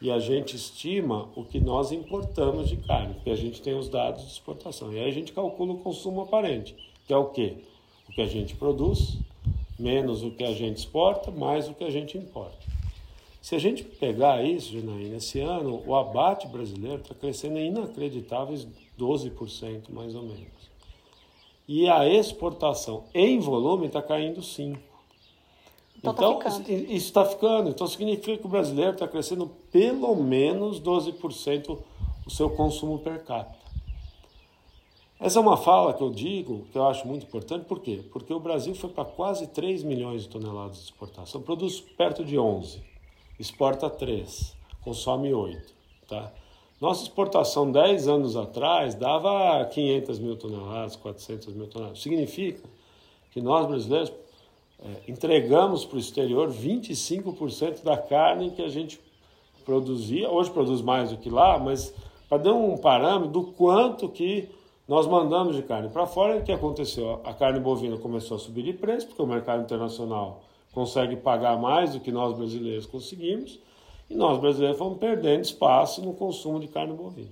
E 0.00 0.10
a 0.10 0.18
gente 0.18 0.56
estima 0.56 1.28
o 1.36 1.44
que 1.44 1.60
nós 1.60 1.92
importamos 1.92 2.68
de 2.68 2.78
carne, 2.78 3.14
porque 3.14 3.30
a 3.30 3.36
gente 3.36 3.62
tem 3.62 3.78
os 3.78 3.88
dados 3.88 4.22
de 4.22 4.32
exportação. 4.32 4.92
E 4.92 4.98
aí 4.98 5.08
a 5.08 5.12
gente 5.12 5.32
calcula 5.32 5.74
o 5.74 5.78
consumo 5.78 6.22
aparente, 6.22 6.74
que 7.06 7.12
é 7.12 7.16
o 7.16 7.26
quê? 7.26 7.58
O 8.08 8.12
que 8.12 8.22
a 8.22 8.26
gente 8.26 8.56
produz, 8.56 9.18
menos 9.78 10.24
o 10.24 10.32
que 10.32 10.42
a 10.42 10.52
gente 10.52 10.78
exporta, 10.78 11.30
mais 11.30 11.68
o 11.68 11.74
que 11.74 11.84
a 11.84 11.90
gente 11.90 12.18
importa. 12.18 12.71
Se 13.42 13.56
a 13.56 13.58
gente 13.58 13.82
pegar 13.82 14.44
isso, 14.44 14.72
Janaína, 14.72 15.16
esse 15.16 15.40
ano 15.40 15.82
o 15.84 15.96
abate 15.96 16.46
brasileiro 16.46 17.02
está 17.02 17.12
crescendo 17.12 17.58
em 17.58 17.70
inacreditáveis 17.70 18.68
12%, 18.96 19.90
mais 19.90 20.14
ou 20.14 20.22
menos. 20.22 20.70
E 21.66 21.88
a 21.88 22.08
exportação 22.08 23.04
em 23.12 23.40
volume 23.40 23.88
está 23.88 24.00
caindo 24.00 24.40
5%. 24.40 24.78
Então, 25.98 26.14
tá 26.14 26.24
Então, 26.24 26.62
isso 26.68 27.06
está 27.06 27.24
ficando. 27.24 27.70
Então, 27.70 27.86
significa 27.88 28.38
que 28.38 28.46
o 28.46 28.48
brasileiro 28.48 28.92
está 28.92 29.08
crescendo 29.08 29.50
pelo 29.72 30.14
menos 30.14 30.80
12% 30.80 31.78
o 32.24 32.30
seu 32.30 32.48
consumo 32.50 33.00
per 33.00 33.24
capita. 33.24 33.62
Essa 35.18 35.40
é 35.40 35.42
uma 35.42 35.56
fala 35.56 35.94
que 35.94 36.02
eu 36.02 36.10
digo, 36.10 36.64
que 36.70 36.78
eu 36.78 36.86
acho 36.86 37.06
muito 37.08 37.26
importante, 37.26 37.64
por 37.64 37.80
quê? 37.80 38.04
Porque 38.12 38.32
o 38.32 38.40
Brasil 38.40 38.74
foi 38.74 38.90
para 38.90 39.04
quase 39.04 39.48
3 39.48 39.82
milhões 39.82 40.22
de 40.22 40.28
toneladas 40.28 40.78
de 40.78 40.84
exportação, 40.84 41.40
produz 41.42 41.80
perto 41.80 42.24
de 42.24 42.36
11, 42.36 42.91
exporta 43.42 43.90
3, 43.90 44.56
consome 44.82 45.34
8. 45.34 45.74
Tá? 46.08 46.32
Nossa 46.80 47.02
exportação 47.02 47.70
10 47.70 48.06
anos 48.06 48.36
atrás 48.36 48.94
dava 48.94 49.64
500 49.64 50.18
mil 50.20 50.36
toneladas, 50.36 50.94
400 50.96 51.52
mil 51.54 51.66
toneladas. 51.66 52.00
Significa 52.00 52.62
que 53.32 53.40
nós 53.40 53.66
brasileiros 53.66 54.12
é, 54.80 55.10
entregamos 55.10 55.84
para 55.84 55.96
o 55.96 55.98
exterior 55.98 56.50
25% 56.50 57.82
da 57.82 57.96
carne 57.96 58.52
que 58.52 58.62
a 58.62 58.68
gente 58.68 59.00
produzia. 59.64 60.30
Hoje 60.30 60.50
produz 60.50 60.80
mais 60.80 61.10
do 61.10 61.16
que 61.16 61.28
lá, 61.28 61.58
mas 61.58 61.92
para 62.28 62.38
dar 62.38 62.52
um 62.52 62.76
parâmetro 62.76 63.30
do 63.30 63.42
quanto 63.52 64.08
que 64.08 64.48
nós 64.86 65.06
mandamos 65.06 65.56
de 65.56 65.62
carne 65.62 65.88
para 65.88 66.06
fora, 66.06 66.38
o 66.38 66.44
que 66.44 66.52
aconteceu? 66.52 67.20
A 67.24 67.32
carne 67.32 67.58
bovina 67.58 67.96
começou 67.96 68.36
a 68.36 68.40
subir 68.40 68.62
de 68.62 68.72
preço, 68.72 69.06
porque 69.08 69.22
o 69.22 69.26
mercado 69.26 69.62
internacional 69.62 70.42
consegue 70.72 71.16
pagar 71.16 71.58
mais 71.58 71.92
do 71.92 72.00
que 72.00 72.10
nós 72.10 72.36
brasileiros 72.36 72.86
conseguimos, 72.86 73.58
e 74.08 74.14
nós 74.14 74.38
brasileiros 74.38 74.78
fomos 74.78 74.98
perdendo 74.98 75.42
espaço 75.42 76.02
no 76.02 76.12
consumo 76.12 76.58
de 76.60 76.68
carne 76.68 76.92
bovina. 76.92 77.30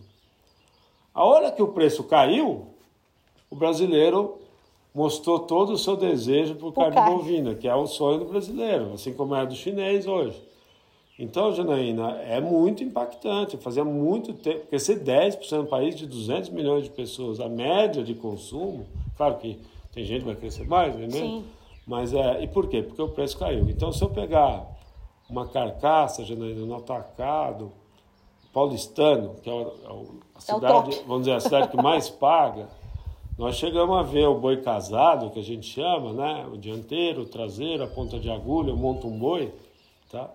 A 1.15 1.25
hora 1.25 1.51
que 1.51 1.63
o 1.63 1.69
preço 1.69 2.05
caiu, 2.05 2.67
o 3.51 3.57
brasileiro 3.57 4.39
mostrou 4.95 5.41
todo 5.41 5.73
o 5.73 5.79
seu 5.79 5.97
desejo 5.97 6.55
por, 6.55 6.73
Por 6.73 6.83
carne, 6.83 6.97
carne. 6.97 7.17
bovina, 7.17 7.55
que 7.55 7.69
é 7.69 7.75
o 7.75 7.87
sonho 7.87 8.21
do 8.21 8.25
brasileiro, 8.27 8.93
assim 8.95 9.13
como 9.13 9.35
é 9.35 9.45
do 9.45 9.55
chinês 9.55 10.07
hoje. 10.07 10.41
Então, 11.19 11.53
Janaína, 11.53 12.13
é 12.23 12.41
muito 12.41 12.83
impactante. 12.83 13.59
Fazia 13.59 13.85
muito 13.85 14.33
tempo, 14.33 14.61
porque 14.61 14.79
ser 14.79 15.05
10% 15.05 15.65
do 15.65 15.67
país 15.67 15.95
de 15.95 16.07
200 16.07 16.49
milhões 16.49 16.85
de 16.85 16.91
pessoas, 16.91 17.41
a 17.41 17.49
média 17.49 18.03
de 18.03 18.15
consumo, 18.15 18.87
claro 19.19 19.37
que 19.37 19.59
tem 19.93 20.03
gente 20.05 20.21
que 20.21 20.27
vai 20.27 20.37
crescer 20.37 20.67
mais, 20.67 20.97
né? 20.97 21.11
Sim. 21.11 21.45
Mas 21.91 22.15
é, 22.15 22.41
e 22.41 22.47
por 22.47 22.69
quê? 22.69 22.85
Porque 22.85 23.03
o 23.03 23.09
preço 23.09 23.37
caiu. 23.37 23.69
Então, 23.69 23.91
se 23.91 24.01
eu 24.01 24.09
pegar 24.11 24.65
uma 25.29 25.49
carcaça, 25.49 26.25
Janaína, 26.25 26.65
no 26.65 26.77
atacado, 26.77 27.73
paulistano, 28.53 29.35
que 29.43 29.51
é, 29.51 29.53
é 29.53 29.65
a 29.67 30.39
É 30.39 30.41
cidade, 30.41 30.91
top. 30.91 31.05
vamos 31.09 31.23
dizer, 31.23 31.33
a 31.35 31.41
cidade 31.41 31.69
que 31.69 31.77
mais 31.77 32.09
paga, 32.09 32.69
nós 33.37 33.57
chegamos 33.57 33.99
a 33.99 34.03
ver 34.05 34.25
o 34.29 34.39
boi 34.39 34.59
casado, 34.59 35.31
que 35.31 35.41
a 35.41 35.43
gente 35.43 35.67
chama, 35.67 36.13
né? 36.13 36.47
O 36.47 36.57
dianteiro, 36.57 37.23
o 37.23 37.27
traseiro, 37.27 37.83
a 37.83 37.89
ponta 37.89 38.21
de 38.21 38.31
agulha, 38.31 38.71
eu 38.71 38.77
monto 38.77 39.09
um 39.09 39.19
boi, 39.19 39.53
tá? 40.13 40.31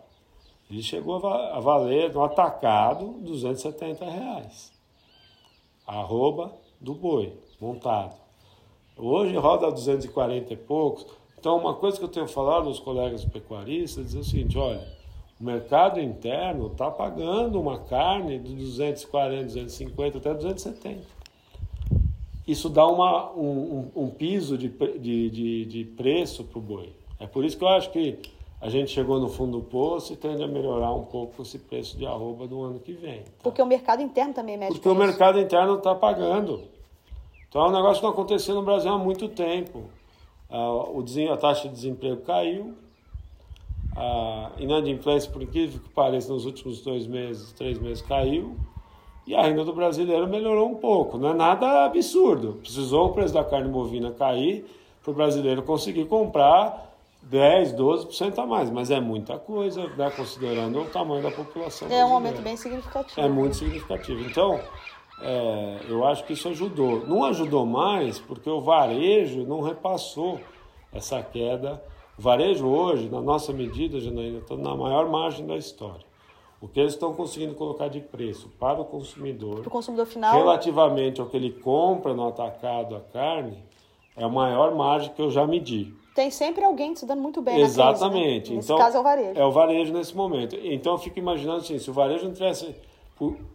Ele 0.70 0.84
chegou 0.84 1.26
a 1.26 1.60
valer 1.62 2.14
no 2.14 2.22
atacado 2.22 3.14
270 3.22 4.04
reais. 4.04 4.74
Arroba 5.88 6.52
do 6.82 6.94
boi, 6.94 7.32
montado. 7.62 8.14
Hoje 8.98 9.38
roda 9.38 9.72
240 9.72 10.52
e 10.52 10.58
poucos. 10.58 11.06
Então, 11.40 11.58
uma 11.58 11.74
coisa 11.76 11.98
que 11.98 12.04
eu 12.04 12.10
tenho 12.10 12.28
falado 12.28 12.68
aos 12.68 12.80
colegas 12.80 13.24
pecuaristas 13.26 14.16
é 14.16 14.20
o 14.20 14.24
seguinte: 14.24 14.58
olha, 14.58 14.86
o 15.40 15.44
mercado 15.44 16.00
interno 16.00 16.68
está 16.68 16.90
pagando 16.90 17.60
uma 17.60 17.80
carne 17.80 18.40
de 18.40 18.54
240, 18.56 19.44
250 19.46 20.18
até 20.18 20.34
270. 20.34 21.02
Isso 22.48 22.70
dá 22.70 22.86
uma, 22.88 23.32
um, 23.32 23.90
um- 23.96 24.04
um 24.04 24.10
piso 24.10 24.58
de, 24.58 24.70
de, 24.70 25.30
de, 25.30 25.66
de 25.66 25.84
preço 25.84 26.44
para 26.44 26.60
o 26.60 26.62
boi. 26.62 26.94
É 27.20 27.26
por 27.26 27.44
isso 27.44 27.58
que 27.58 27.64
eu 27.64 27.68
acho 27.70 27.90
que 27.92 28.20
a 28.62 28.70
gente 28.70 28.92
chegou 28.92 29.20
no 29.20 29.28
fundo 29.30 29.58
do 29.60 29.64
poço 29.64 30.14
e 30.14 30.16
tende 30.16 30.44
a 30.44 30.48
melhorar 30.48 30.94
um 30.94 31.04
pouco 31.06 31.42
esse 31.42 31.58
preço 31.58 31.98
de 31.98 32.06
arroba 32.06 32.48
do 32.48 32.62
ano 32.62 32.80
que 32.80 32.94
vem. 32.94 33.20
tá? 33.22 33.32
Porque 33.44 33.62
o 33.62 33.66
mercado 33.66 34.02
interno 34.02 34.34
também 34.34 34.58
mexe 34.58 34.74
Porque 34.74 34.88
o 34.90 34.96
mercado 34.96 35.40
interno 35.40 35.76
está 35.78 35.96
pagando. 35.96 36.62
Então 37.50 37.66
é 37.66 37.70
um 37.70 37.72
negócio 37.72 37.98
que 37.98 38.04
não 38.04 38.12
acontecia 38.14 38.54
no 38.54 38.62
Brasil 38.64 38.92
há 38.92 38.98
muito 38.98 39.28
tempo. 39.28 39.84
Ah, 40.50 40.70
o 40.70 41.04
a 41.32 41.38
taxa 41.38 41.68
de 41.68 41.76
desemprego 41.76 42.22
caiu. 42.22 42.74
A 43.96 44.52
inadimplência, 44.58 45.32
por 45.32 45.42
incrível 45.42 45.80
que 45.80 45.90
pareça, 45.90 46.32
nos 46.32 46.46
últimos 46.46 46.82
dois 46.82 47.08
meses, 47.08 47.52
três 47.54 47.80
meses 47.80 48.02
caiu. 48.02 48.56
E 49.26 49.34
a 49.34 49.42
renda 49.42 49.64
do 49.64 49.74
brasileiro 49.74 50.28
melhorou 50.28 50.70
um 50.70 50.76
pouco. 50.76 51.18
Não 51.18 51.30
é 51.30 51.34
nada 51.34 51.86
absurdo. 51.86 52.60
Precisou 52.62 53.08
o 53.08 53.14
preço 53.14 53.34
da 53.34 53.44
carne 53.44 53.70
bovina 53.70 54.12
cair 54.12 54.66
para 55.02 55.12
o 55.12 55.14
brasileiro 55.14 55.64
conseguir 55.64 56.06
comprar 56.06 56.94
10, 57.24 57.74
12% 57.74 58.38
a 58.38 58.46
mais. 58.46 58.70
Mas 58.70 58.92
é 58.92 59.00
muita 59.00 59.40
coisa, 59.40 59.88
né, 59.96 60.12
considerando 60.16 60.82
o 60.82 60.86
tamanho 60.86 61.24
da 61.24 61.32
população. 61.32 61.88
É 61.90 62.06
um 62.06 62.14
aumento 62.14 62.42
bem 62.42 62.56
significativo. 62.56 63.20
É 63.20 63.28
muito 63.28 63.56
significativo. 63.56 64.22
Então, 64.22 64.60
é, 65.22 65.80
eu 65.88 66.06
acho 66.06 66.24
que 66.26 66.34
isso 66.34 66.50
ajudou. 66.50 67.06
Não 67.08 67.24
ajudou 67.26 67.66
mais 67.66 68.20
porque 68.20 68.50
o 68.50 68.62
varejo 68.62 69.44
não 69.46 69.62
repassou 69.62 70.40
essa 70.92 71.22
queda. 71.22 71.82
O 72.18 72.22
varejo 72.22 72.66
hoje, 72.66 73.10
na 73.10 73.22
nossa 73.22 73.52
medida, 73.52 74.00
Janaína, 74.00 74.40
está 74.40 74.56
na 74.56 74.76
maior 74.76 75.10
margem 75.10 75.46
da 75.46 75.56
história. 75.58 76.06
O 76.62 76.68
que 76.68 76.80
eles 76.80 76.94
estão 76.94 77.14
conseguindo 77.14 77.54
colocar 77.54 77.90
de 77.90 78.00
preço 78.00 78.50
para 78.60 78.80
o 78.80 78.86
consumidor, 78.86 79.60
o 79.68 79.70
consumidor 79.70 80.06
final, 80.06 80.36
relativamente 80.36 81.20
ao 81.20 81.28
que 81.28 81.36
ele 81.36 81.52
compra 81.52 82.14
no 82.14 82.28
atacado 82.28 82.96
a 82.96 83.02
carne, 83.02 83.58
é 84.16 84.24
a 84.24 84.30
maior 84.30 84.74
margem 84.74 85.14
que 85.14 85.22
eu 85.22 85.30
já 85.30 85.46
medi. 85.46 85.94
tem 86.16 86.32
sempre 86.32 86.64
alguém 86.64 86.96
se 86.96 87.06
dando 87.06 87.22
muito 87.22 87.42
bem 87.42 87.60
na 87.60 87.66
Exatamente. 87.66 88.46
crise, 88.46 88.50
né? 88.52 88.56
Nesse 88.56 88.72
então, 88.72 88.78
caso 88.78 88.98
é 88.98 89.00
o 89.00 89.04
varejo. 89.04 89.40
É 89.40 89.46
o 89.46 89.52
varejo 89.52 89.94
nesse 89.94 90.16
momento. 90.16 90.56
Então 90.56 90.94
eu 90.94 90.98
fico 90.98 91.20
imaginando 91.20 91.58
assim, 91.58 91.78
se 91.78 91.90
o 91.90 91.94
varejo 91.94 92.26
não 92.26 92.34
tivesse. 92.34 92.74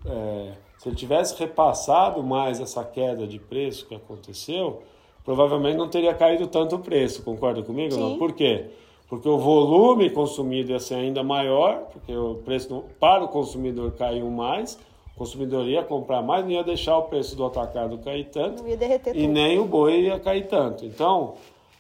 é, 0.07 0.53
se 0.81 0.89
ele 0.89 0.97
tivesse 0.97 1.39
repassado 1.39 2.23
mais 2.23 2.59
essa 2.59 2.83
queda 2.83 3.27
de 3.27 3.39
preço 3.39 3.85
que 3.87 3.95
aconteceu, 3.95 4.81
provavelmente 5.23 5.77
não 5.77 5.91
teria 5.91 6.15
caído 6.15 6.47
tanto 6.47 6.77
o 6.77 6.79
preço, 6.79 7.23
concorda 7.23 7.63
comigo? 7.63 7.95
ou 7.97 8.01
Não? 8.01 8.13
Sim. 8.13 8.19
Por 8.19 8.33
quê? 8.33 8.65
Porque 9.07 9.29
o 9.29 9.37
volume 9.37 10.09
consumido 10.09 10.73
ia 10.73 10.81
ser 10.81 10.95
ainda 10.95 11.23
maior, 11.23 11.81
porque 11.93 12.17
o 12.17 12.37
preço 12.37 12.83
para 12.99 13.23
o 13.23 13.29
consumidor 13.29 13.93
caiu 13.93 14.31
mais, 14.31 14.79
o 15.15 15.19
consumidor 15.19 15.69
ia 15.69 15.85
comprar 15.85 16.23
mais, 16.23 16.47
não 16.47 16.53
ia 16.53 16.65
deixar 16.65 16.97
o 16.97 17.03
preço 17.03 17.37
do 17.37 17.45
atacado 17.45 17.99
cair 17.99 18.31
tanto 18.31 18.63
Não 18.63 18.71
ia 18.71 18.77
derreter 18.79 19.15
e 19.15 19.21
tudo. 19.21 19.33
nem 19.35 19.59
o 19.59 19.67
boi 19.67 20.01
ia 20.05 20.19
cair 20.19 20.49
tanto. 20.49 20.87
Então, 20.87 21.35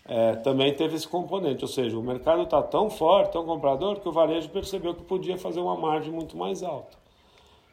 é, 0.06 0.34
também 0.34 0.74
teve 0.74 0.96
esse 0.96 1.08
componente, 1.08 1.64
ou 1.64 1.68
seja, 1.68 1.98
o 1.98 2.02
mercado 2.02 2.42
está 2.42 2.60
tão 2.62 2.90
forte, 2.90 3.32
tão 3.32 3.46
comprador, 3.46 3.98
que 3.98 4.08
o 4.10 4.12
varejo 4.12 4.50
percebeu 4.50 4.92
que 4.92 5.02
podia 5.04 5.38
fazer 5.38 5.60
uma 5.60 5.74
margem 5.74 6.12
muito 6.12 6.36
mais 6.36 6.62
alta. 6.62 7.00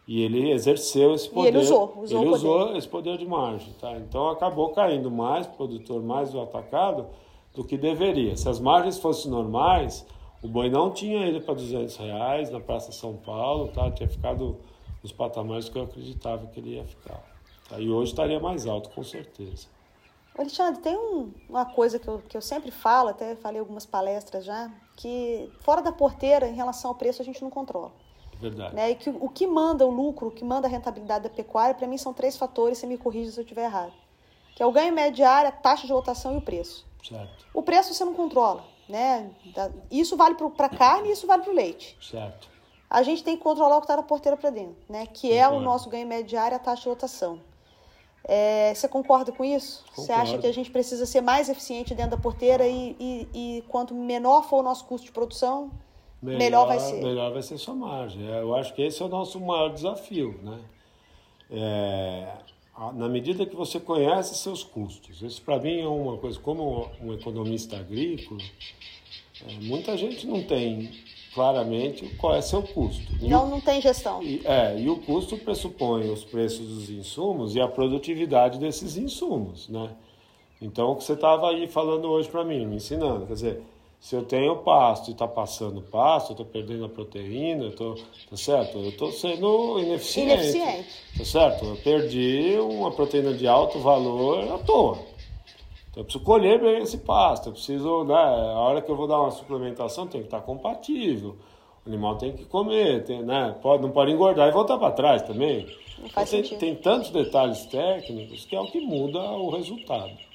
E 0.07 0.21
ele 0.23 0.51
exerceu 0.51 1.13
esse 1.13 1.29
poder. 1.29 1.49
ele 1.49 1.57
usou, 1.57 1.93
usou 2.01 2.21
ele 2.21 2.29
o 2.29 2.31
poder. 2.31 2.47
usou 2.47 2.77
esse 2.77 2.87
poder 2.87 3.17
de 3.17 3.25
margem. 3.25 3.73
Tá? 3.73 3.91
Então 3.97 4.29
acabou 4.29 4.69
caindo 4.69 5.11
mais 5.11 5.45
o 5.45 5.49
produtor, 5.51 6.01
mais 6.01 6.33
o 6.33 6.39
atacado, 6.41 7.07
do 7.53 7.63
que 7.63 7.77
deveria. 7.77 8.37
Se 8.37 8.47
as 8.47 8.59
margens 8.59 8.97
fossem 8.97 9.29
normais, 9.29 10.05
o 10.41 10.47
boi 10.47 10.69
não 10.69 10.91
tinha 10.91 11.27
ido 11.27 11.41
para 11.41 11.55
200 11.55 11.97
reais 11.97 12.49
na 12.49 12.59
Praça 12.61 12.91
São 12.93 13.17
Paulo, 13.17 13.67
tá? 13.69 13.91
tinha 13.91 14.07
ficado 14.07 14.57
nos 15.03 15.11
patamares 15.11 15.67
que 15.67 15.77
eu 15.77 15.83
acreditava 15.83 16.47
que 16.47 16.59
ele 16.59 16.75
ia 16.75 16.85
ficar. 16.85 17.21
Tá? 17.69 17.77
E 17.77 17.89
hoje 17.89 18.11
estaria 18.11 18.39
mais 18.39 18.65
alto, 18.65 18.89
com 18.91 19.03
certeza. 19.03 19.67
Alexandre, 20.37 20.81
tem 20.81 20.95
um- 20.95 21.31
uma 21.49 21.65
coisa 21.65 21.97
que 21.99 22.07
eu, 22.07 22.21
que 22.29 22.37
eu 22.37 22.41
sempre 22.41 22.69
falo, 22.71 23.09
até 23.09 23.35
falei 23.35 23.59
algumas 23.59 23.85
palestras 23.87 24.45
já, 24.45 24.71
que 24.95 25.49
fora 25.61 25.81
da 25.81 25.91
porteira, 25.91 26.47
em 26.47 26.53
relação 26.53 26.91
ao 26.91 26.95
preço, 26.95 27.21
a 27.21 27.25
gente 27.25 27.41
não 27.41 27.49
controla. 27.49 27.91
Verdade. 28.39 28.75
Né? 28.75 28.91
E 28.91 28.95
que 28.95 29.09
o 29.09 29.29
que 29.29 29.47
manda 29.47 29.85
o 29.85 29.89
lucro, 29.89 30.27
o 30.27 30.31
que 30.31 30.43
manda 30.43 30.67
a 30.67 30.69
rentabilidade 30.69 31.23
da 31.23 31.29
pecuária, 31.29 31.73
para 31.75 31.87
mim 31.87 31.97
são 31.97 32.13
três 32.13 32.37
fatores, 32.37 32.77
você 32.77 32.87
me 32.87 32.97
corrige 32.97 33.31
se 33.31 33.39
eu 33.39 33.43
estiver 33.43 33.65
errado. 33.65 33.93
que 34.55 34.63
é 34.63 34.65
o 34.65 34.71
ganho 34.71 34.91
médio 34.93 35.17
de 35.17 35.23
área, 35.23 35.51
taxa 35.51 35.85
de 35.85 35.93
lotação 35.93 36.33
e 36.33 36.37
o 36.37 36.41
preço. 36.41 36.85
Certo. 37.07 37.45
O 37.53 37.61
preço 37.61 37.93
você 37.93 38.03
não 38.03 38.13
controla, 38.15 38.63
né? 38.89 39.29
Isso 39.91 40.17
vale 40.17 40.35
para 40.35 40.65
a 40.65 40.69
carne 40.69 41.09
e 41.09 41.11
isso 41.11 41.27
vale 41.27 41.43
para 41.43 41.51
o 41.51 41.55
leite. 41.55 41.95
Certo. 42.01 42.49
A 42.89 43.03
gente 43.03 43.23
tem 43.23 43.37
que 43.37 43.43
controlar 43.43 43.77
o 43.77 43.81
que 43.81 43.85
está 43.85 43.95
na 43.95 44.03
porteira 44.03 44.35
para 44.35 44.49
dentro, 44.49 44.77
né? 44.89 45.05
Que 45.05 45.31
é 45.31 45.47
o 45.47 45.59
nosso 45.59 45.89
ganho 45.89 46.07
médio 46.07 46.25
de 46.27 46.37
área, 46.37 46.57
a 46.57 46.59
taxa 46.59 46.83
de 46.83 46.89
lotação. 46.89 47.39
É, 48.23 48.73
você 48.73 48.87
concorda 48.87 49.31
com 49.31 49.43
isso? 49.45 49.85
Concordo. 49.89 50.01
Você 50.01 50.11
acha 50.11 50.37
que 50.37 50.47
a 50.47 50.51
gente 50.51 50.71
precisa 50.71 51.05
ser 51.05 51.21
mais 51.21 51.49
eficiente 51.49 51.93
dentro 51.93 52.11
da 52.11 52.17
porteira 52.17 52.67
e, 52.67 52.95
e, 52.99 53.29
e 53.33 53.61
quanto 53.69 53.93
menor 53.93 54.43
for 54.43 54.59
o 54.59 54.63
nosso 54.63 54.85
custo 54.85 55.05
de 55.05 55.13
produção, 55.13 55.71
melhor, 56.21 56.39
melhor, 56.39 56.67
vai 56.67 56.79
ser? 56.79 57.03
Melhor 57.03 57.33
vai 57.33 57.41
ser 57.41 57.57
sua 57.57 57.75
margem. 57.75 58.29
É, 58.29 58.41
eu 58.41 58.55
acho 58.55 58.73
que 58.73 58.81
esse 58.81 59.01
é 59.01 59.05
o 59.05 59.09
nosso 59.09 59.39
maior 59.39 59.69
desafio, 59.69 60.39
né? 60.43 60.59
É, 61.49 62.27
na 62.93 63.07
medida 63.07 63.45
que 63.45 63.55
você 63.55 63.79
conhece 63.79 64.35
seus 64.35 64.63
custos. 64.63 65.21
Isso 65.21 65.41
para 65.41 65.59
mim 65.59 65.79
é 65.79 65.87
uma 65.87 66.17
coisa, 66.17 66.39
como 66.39 66.89
um 67.01 67.13
economista 67.13 67.77
agrícola, 67.77 68.41
é, 69.47 69.53
muita 69.61 69.97
gente 69.97 70.27
não 70.27 70.43
tem 70.43 70.91
claramente 71.33 72.07
qual 72.15 72.35
é 72.35 72.41
seu 72.41 72.63
custo. 72.63 73.13
Não, 73.21 73.47
não 73.47 73.61
tem 73.61 73.79
gestão. 73.79 74.23
E, 74.23 74.41
é, 74.45 74.79
e 74.79 74.89
o 74.89 74.97
custo 74.97 75.37
pressupõe 75.37 76.09
os 76.09 76.23
preços 76.23 76.67
dos 76.67 76.89
insumos 76.89 77.55
e 77.55 77.61
a 77.61 77.67
produtividade 77.67 78.59
desses 78.59 78.97
insumos, 78.97 79.69
né? 79.69 79.95
Então, 80.59 80.91
o 80.91 80.95
que 80.95 81.03
você 81.03 81.13
estava 81.13 81.51
aí 81.51 81.67
falando 81.67 82.09
hoje 82.09 82.27
para 82.27 82.43
mim, 82.43 82.65
me 82.65 82.77
ensinando, 82.77 83.27
quer 83.27 83.33
dizer, 83.33 83.61
se 83.99 84.15
eu 84.15 84.23
tenho 84.23 84.57
pasto 84.57 85.09
e 85.09 85.11
está 85.11 85.27
passando 85.27 85.81
pasto, 85.81 86.29
eu 86.29 86.33
estou 86.33 86.45
perdendo 86.45 86.85
a 86.85 86.89
proteína, 86.89 87.65
eu 87.65 87.75
tô, 87.75 87.95
tá 88.29 88.37
certo? 88.37 88.77
Eu 88.77 88.89
estou 88.89 89.11
sendo 89.11 89.79
ineficiente. 89.79 90.33
Ineficiente. 90.33 90.89
Tá 91.17 91.25
certo? 91.25 91.65
Eu 91.65 91.75
perdi 91.77 92.57
uma 92.59 92.91
proteína 92.91 93.33
de 93.33 93.47
alto 93.47 93.79
valor 93.79 94.49
à 94.51 94.57
toa. 94.59 94.99
Então 95.89 96.01
eu 96.01 96.03
preciso 96.03 96.23
colher 96.23 96.61
bem 96.61 96.83
esse 96.83 96.99
pasto, 96.99 97.49
eu 97.49 97.53
preciso, 97.53 98.03
né, 98.03 98.13
a 98.13 98.59
hora 98.59 98.81
que 98.81 98.89
eu 98.89 98.95
vou 98.95 99.07
dar 99.07 99.19
uma 99.19 99.31
suplementação 99.31 100.05
tem 100.05 100.21
que 100.21 100.27
estar 100.27 100.41
compatível. 100.41 101.35
O 101.83 101.89
animal 101.89 102.17
tem 102.17 102.33
que 102.33 102.45
comer, 102.45 103.03
tem, 103.03 103.23
né, 103.23 103.55
pode, 103.61 103.81
não 103.81 103.91
pode 103.91 104.11
engordar 104.11 104.47
e 104.47 104.51
voltar 104.51 104.77
para 104.77 104.91
trás 104.91 105.23
também. 105.23 105.65
Não 105.99 106.07
faz 106.09 106.31
então, 106.31 106.49
tem, 106.49 106.59
tem 106.59 106.75
tantos 106.75 107.09
detalhes 107.09 107.65
técnicos 107.65 108.45
que 108.45 108.55
é 108.55 108.59
o 108.59 108.67
que 108.67 108.79
muda 108.79 109.19
o 109.19 109.49
resultado. 109.49 110.26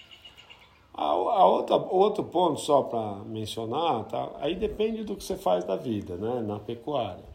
A, 0.94 1.05
a 1.05 1.46
outra, 1.46 1.76
outro 1.76 2.24
ponto, 2.24 2.61
só 2.61 2.83
para 2.83 3.16
mencionar, 3.24 4.05
tá? 4.05 4.31
aí 4.40 4.55
depende 4.55 5.05
do 5.05 5.16
que 5.16 5.24
você 5.24 5.37
faz 5.37 5.64
da 5.64 5.76
vida 5.76 6.16
né? 6.16 6.42
na 6.42 6.59
pecuária. 6.59 7.33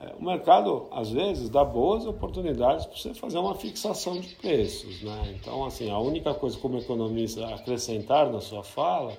É, 0.00 0.14
o 0.16 0.24
mercado, 0.24 0.86
às 0.92 1.10
vezes, 1.10 1.50
dá 1.50 1.64
boas 1.64 2.06
oportunidades 2.06 2.86
para 2.86 2.96
você 2.96 3.14
fazer 3.14 3.38
uma 3.38 3.56
fixação 3.56 4.20
de 4.20 4.32
preços. 4.36 5.02
Né? 5.02 5.36
Então, 5.40 5.64
assim, 5.64 5.90
a 5.90 5.98
única 5.98 6.32
coisa 6.34 6.56
como 6.58 6.78
economista 6.78 7.52
acrescentar 7.52 8.30
na 8.30 8.40
sua 8.40 8.62
fala 8.62 9.12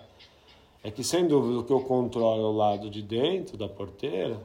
é 0.81 0.89
que, 0.89 1.03
sem 1.03 1.27
dúvida, 1.27 1.59
o 1.59 1.63
que 1.65 1.73
eu 1.73 1.81
controlo 1.81 2.41
é 2.41 2.45
o 2.45 2.51
lado 2.53 2.89
de 2.89 3.01
dentro 3.01 3.57
da 3.57 3.67
porteira, 3.67 4.39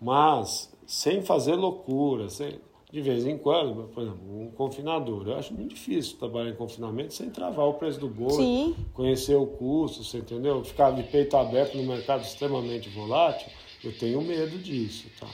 mas 0.00 0.72
sem 0.86 1.20
fazer 1.20 1.54
loucura, 1.54 2.30
sem, 2.30 2.58
de 2.90 3.02
vez 3.02 3.26
em 3.26 3.36
quando, 3.36 3.88
por 3.92 4.02
exemplo, 4.02 4.42
um 4.42 4.50
confinador. 4.50 5.28
Eu 5.28 5.38
acho 5.38 5.52
muito 5.52 5.74
difícil 5.74 6.16
trabalhar 6.16 6.50
em 6.50 6.54
confinamento 6.54 7.12
sem 7.12 7.28
travar 7.30 7.66
o 7.66 7.74
preço 7.74 8.00
do 8.00 8.08
boi, 8.08 8.30
Sim. 8.32 8.76
conhecer 8.94 9.36
o 9.36 9.46
custo, 9.46 10.02
você 10.02 10.18
entendeu? 10.18 10.64
Ficar 10.64 10.92
de 10.92 11.02
peito 11.02 11.36
aberto 11.36 11.76
no 11.76 11.82
mercado 11.82 12.22
extremamente 12.22 12.88
volátil, 12.88 13.48
eu 13.84 13.96
tenho 13.96 14.22
medo 14.22 14.58
disso, 14.58 15.06
tá? 15.20 15.28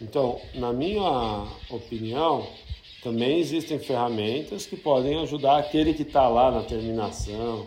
Então, 0.00 0.38
na 0.54 0.72
minha 0.72 1.46
opinião, 1.70 2.46
também 3.02 3.38
existem 3.38 3.78
ferramentas 3.78 4.66
que 4.66 4.76
podem 4.76 5.18
ajudar 5.20 5.58
aquele 5.58 5.94
que 5.94 6.02
está 6.02 6.28
lá 6.28 6.50
na 6.50 6.62
terminação, 6.62 7.66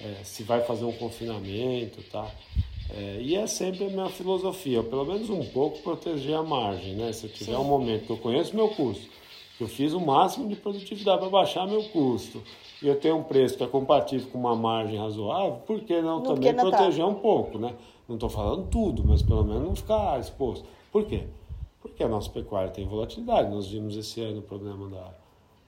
é, 0.00 0.24
se 0.24 0.42
vai 0.42 0.62
fazer 0.62 0.84
um 0.84 0.92
confinamento, 0.92 2.02
tá? 2.10 2.30
É, 2.90 3.18
e 3.20 3.34
é 3.34 3.46
sempre 3.46 3.86
a 3.86 3.88
minha 3.88 4.08
filosofia, 4.08 4.82
pelo 4.82 5.04
menos 5.04 5.30
um 5.30 5.44
pouco 5.44 5.78
proteger 5.80 6.36
a 6.36 6.42
margem, 6.42 6.94
né? 6.94 7.12
Se 7.12 7.26
eu 7.26 7.30
tiver 7.30 7.54
Sim. 7.54 7.60
um 7.60 7.64
momento 7.64 8.06
que 8.06 8.10
eu 8.10 8.18
conheço 8.18 8.54
meu 8.54 8.68
custo, 8.68 9.08
que 9.56 9.64
eu 9.64 9.68
fiz 9.68 9.92
o 9.92 10.00
máximo 10.00 10.48
de 10.48 10.56
produtividade 10.56 11.20
para 11.20 11.30
baixar 11.30 11.66
meu 11.66 11.82
custo, 11.84 12.42
e 12.82 12.86
eu 12.86 12.98
tenho 13.00 13.16
um 13.16 13.22
preço 13.22 13.56
que 13.56 13.64
é 13.64 13.66
compatível 13.66 14.28
com 14.30 14.38
uma 14.38 14.54
margem 14.54 14.98
razoável, 14.98 15.60
por 15.66 15.80
que 15.80 16.00
não, 16.02 16.16
não 16.16 16.22
também 16.22 16.54
tá. 16.54 16.62
proteger 16.62 17.04
tá. 17.04 17.10
um 17.10 17.14
pouco, 17.14 17.58
né? 17.58 17.74
Não 18.06 18.16
estou 18.16 18.28
falando 18.28 18.68
tudo, 18.68 19.02
mas 19.04 19.22
pelo 19.22 19.44
menos 19.44 19.62
não 19.62 19.74
ficar 19.74 20.20
exposto. 20.20 20.66
Por 20.92 21.06
quê? 21.06 21.24
Porque 21.80 22.02
a 22.02 22.08
nossa 22.08 22.28
pecuária 22.30 22.70
tem 22.70 22.86
volatilidade. 22.86 23.50
Nós 23.50 23.68
vimos 23.68 23.96
esse 23.96 24.20
ano 24.20 24.40
o 24.40 24.42
problema 24.42 24.88
da, 24.88 25.14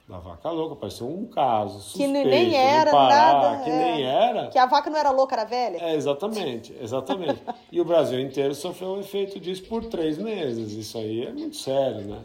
da 0.09 0.19
vaca 0.19 0.51
louca, 0.51 0.75
apareceu 0.75 1.09
um 1.09 1.27
caso 1.27 1.81
suspeito, 1.81 2.13
que 2.13 2.25
nem 2.25 2.55
era 2.55 2.93
Pará, 2.93 3.33
nada, 3.33 3.65
que 3.65 3.71
é, 3.71 3.77
nem 3.77 4.05
era. 4.05 4.49
Que 4.49 4.59
a 4.59 4.67
vaca 4.67 4.89
não 4.89 4.99
era 4.99 5.11
louca, 5.11 5.35
era 5.35 5.45
velha. 5.45 5.79
É, 5.79 5.95
exatamente, 5.97 6.73
exatamente. 6.81 7.43
e 7.73 7.81
o 7.81 7.85
Brasil 7.85 8.21
inteiro 8.21 8.55
sofreu 8.55 8.91
o 8.91 9.01
efeito 9.01 9.41
disso 9.41 9.65
por 9.65 9.85
três 9.85 10.17
meses. 10.17 10.73
Isso 10.73 10.97
aí 10.97 11.27
é 11.27 11.33
muito 11.33 11.57
sério, 11.57 12.03
né? 12.03 12.23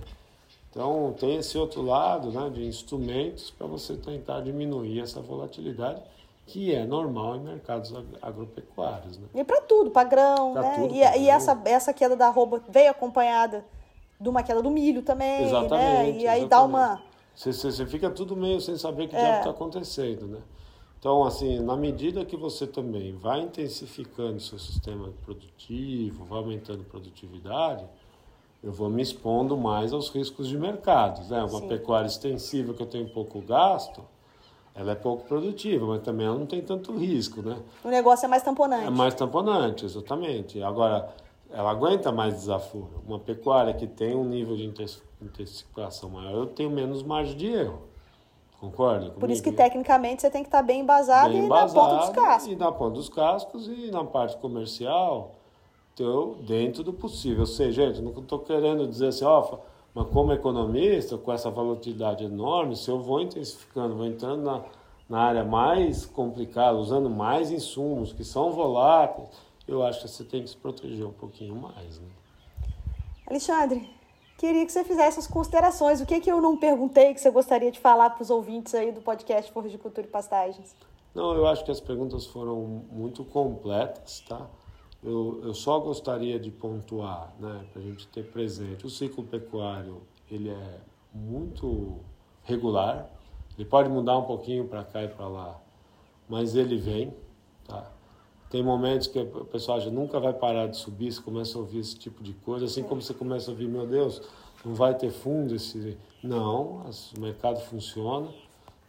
Então 0.70 1.13
tem 1.20 1.38
esse 1.38 1.58
outro 1.58 1.82
lado, 1.82 2.32
né, 2.32 2.50
de 2.50 2.65
instrumentos 2.65 3.50
para 3.50 3.65
você 3.65 3.96
tentar 3.96 4.41
diminuir 4.41 5.02
essa 5.02 5.20
volatilidade 5.20 6.02
que 6.46 6.74
é 6.74 6.86
normal 6.86 7.38
em 7.38 7.39
mercados 7.39 7.94
agropecuários, 8.22 9.17
né? 9.17 9.28
E 9.34 9.44
para 9.44 9.62
tudo, 9.62 9.89
para 9.89 10.08
grão, 10.08 10.54
pra 10.54 10.62
né? 10.62 10.76
Tudo, 10.76 10.94
e, 10.94 11.00
e 11.00 11.30
essa 11.30 11.60
essa 11.65 11.94
queda 11.94 12.15
da 12.15 12.28
arroba 12.28 12.62
veio 12.70 12.91
acompanhada 12.91 13.65
de 14.20 14.30
uma 14.30 14.44
queda 14.44 14.62
do 14.62 14.70
milho 14.70 15.02
também, 15.02 15.46
exatamente, 15.46 15.72
né? 15.72 16.06
E 16.06 16.28
aí 16.28 16.41
exatamente. 16.44 16.50
dá 16.50 16.63
uma 16.63 17.02
você, 17.36 17.54
você, 17.54 17.86
fica 17.86 18.10
tudo 18.10 18.36
meio 18.36 18.60
sem 18.60 18.78
saber 18.78 19.06
o 19.06 19.08
que 19.08 19.15
é. 19.15 19.39
está 19.39 19.50
acontecendo, 19.50 20.28
né? 20.28 20.39
Então, 21.00 21.24
assim, 21.24 21.60
na 21.60 21.76
medida 21.76 22.24
que 22.24 22.38
você 22.38 22.67
também 22.67 23.13
vai 23.13 23.41
intensificando 23.41 24.39
seu 24.39 24.60
sistema 24.60 25.12
produtivo, 25.26 26.26
vai 26.26 26.38
aumentando 26.38 26.82
a 26.82 26.89
produtividade, 26.89 27.84
eu 28.63 28.72
vou 28.72 28.88
me 28.88 29.02
expondo 29.02 29.58
mais 29.58 29.91
aos 29.91 30.10
riscos 30.10 30.48
de 30.48 30.58
mercados, 30.58 31.30
né? 31.30 31.39
Uma 31.44 31.62
Sim. 31.62 31.67
pecuária 31.67 32.06
extensiva 32.06 32.74
que 32.76 32.84
eu 32.84 32.86
tenho 32.86 33.10
pouco 33.10 33.41
gasto, 33.41 34.04
ela 34.76 34.91
é 34.91 34.96
pouco 34.96 35.26
produtiva, 35.26 35.86
mas 35.88 36.02
também 36.04 36.28
ela 36.28 36.38
não 36.38 36.46
tem 36.46 36.62
tanto 36.62 36.96
risco, 36.96 37.41
né? 37.41 37.58
O 37.84 37.89
negócio 37.89 38.26
é 38.26 38.30
mais 38.30 38.44
tamponante. 38.44 38.86
É 38.86 38.89
mais 38.89 39.15
tamponante, 39.15 39.86
exatamente. 39.86 40.62
Agora, 40.62 41.13
ela 41.50 41.72
aguenta 41.72 42.12
mais 42.12 42.36
desafio. 42.36 42.88
Uma 43.06 43.20
pecuária 43.20 43.74
que 43.74 43.88
tem 43.88 44.15
um 44.15 44.24
nível 44.24 44.56
de 44.56 44.63
intensificação 45.22 46.10
maior, 46.10 46.34
eu 46.34 46.48
tenho 46.48 46.70
menos 46.70 47.04
margem 47.04 47.36
de 47.36 47.48
erro. 47.48 47.82
Concorda? 48.60 49.06
Comigo? 49.06 49.20
Por 49.20 49.30
isso 49.32 49.42
que 49.42 49.52
tecnicamente 49.52 50.22
você 50.22 50.30
tem 50.30 50.44
que 50.44 50.48
estar 50.48 50.62
bem 50.62 50.82
embasado, 50.82 51.34
bem 51.34 51.46
embasado 51.46 51.72
e 51.72 51.76
na 51.76 51.82
ponta 51.82 52.06
dos 52.06 52.16
cascos. 52.16 52.52
E 52.52 52.56
na 52.56 52.72
ponta 52.72 52.92
dos 52.92 53.10
cascos 53.10 53.68
e 53.68 53.92
na 53.92 54.04
parte 54.04 54.38
comercial, 54.38 55.32
então, 55.94 56.36
dentro 56.42 56.84
do 56.84 56.94
possível. 56.94 57.42
Ou 57.42 57.46
seja, 57.46 57.88
gente, 57.88 58.02
não 58.02 58.12
estou 58.12 58.40
querendo 58.40 58.88
dizer 58.88 59.08
assim, 59.08 59.26
ó, 59.26 59.58
mas 59.94 60.08
como 60.08 60.32
economista, 60.32 61.18
com 61.18 61.34
essa 61.34 61.50
volatilidade 61.50 62.24
enorme, 62.24 62.76
se 62.76 62.90
eu 62.90 63.00
vou 63.00 63.20
intensificando, 63.20 63.96
vou 63.96 64.06
entrando 64.06 64.44
na, 64.44 64.64
na 65.10 65.20
área 65.20 65.44
mais 65.44 66.06
complicada, 66.06 66.78
usando 66.78 67.10
mais 67.10 67.52
insumos 67.52 68.14
que 68.14 68.24
são 68.24 68.52
voláteis, 68.52 69.28
eu 69.68 69.84
acho 69.84 70.02
que 70.02 70.08
você 70.08 70.24
tem 70.24 70.44
que 70.44 70.50
se 70.50 70.58
proteger 70.58 71.06
um 71.06 71.12
pouquinho 71.14 71.56
mais. 71.56 72.00
Né? 72.00 72.08
Alexandre, 73.28 73.90
queria 74.42 74.66
que 74.66 74.72
você 74.72 74.84
fizesse 74.84 75.20
as 75.20 75.28
considerações. 75.28 76.02
O 76.02 76.06
que, 76.06 76.20
que 76.20 76.32
eu 76.32 76.42
não 76.42 76.58
perguntei 76.58 77.14
que 77.14 77.22
você 77.22 77.30
gostaria 77.30 77.72
de 77.72 77.80
falar 77.80 78.10
para 78.10 78.24
os 78.24 78.32
ouvintes 78.32 78.74
aí 78.74 78.92
do 78.92 79.00
podcast 79.00 79.52
Forra 79.52 79.70
de 79.70 79.78
Cultura 79.78 80.08
e 80.08 80.10
Pastagens? 80.10 80.76
Não, 81.14 81.36
eu 81.36 81.46
acho 81.46 81.64
que 81.64 81.70
as 81.70 81.80
perguntas 81.80 82.26
foram 82.26 82.84
muito 82.92 83.24
completas, 83.24 84.22
tá? 84.22 84.48
Eu, 85.04 85.42
eu 85.44 85.54
só 85.54 85.80
gostaria 85.80 86.40
de 86.40 86.50
pontuar, 86.50 87.32
né, 87.40 87.68
para 87.72 87.82
a 87.84 87.86
gente 87.86 88.08
ter 88.08 88.32
presente, 88.32 88.84
o 88.84 88.90
ciclo 88.90 89.24
pecuário, 89.24 90.02
ele 90.30 90.50
é 90.50 90.78
muito 91.14 92.00
regular, 92.44 93.12
ele 93.56 93.68
pode 93.68 93.90
mudar 93.90 94.18
um 94.18 94.24
pouquinho 94.24 94.68
para 94.68 94.84
cá 94.84 95.04
e 95.04 95.08
para 95.08 95.28
lá, 95.28 95.60
mas 96.28 96.56
ele 96.56 96.78
vem, 96.78 97.14
tá? 97.68 97.92
Tem 98.52 98.62
momentos 98.62 99.08
que 99.08 99.18
o 99.18 99.46
pessoal 99.46 99.80
já 99.80 99.90
nunca 99.90 100.20
vai 100.20 100.34
parar 100.34 100.68
de 100.68 100.76
subir, 100.76 101.10
você 101.10 101.22
começa 101.22 101.58
a 101.58 101.62
ouvir 101.62 101.80
esse 101.80 101.98
tipo 101.98 102.22
de 102.22 102.34
coisa, 102.34 102.66
assim 102.66 102.84
como 102.84 103.02
você 103.02 103.14
começa 103.14 103.50
a 103.50 103.54
ouvir, 103.54 103.70
meu 103.70 103.88
Deus, 103.88 104.22
não 104.66 104.76
vai 104.76 104.94
ter 104.94 105.10
fundo 105.10 105.56
esse. 105.56 105.98
Não, 106.22 106.84
o 107.16 107.20
mercado 107.20 107.62
funciona. 107.62 108.28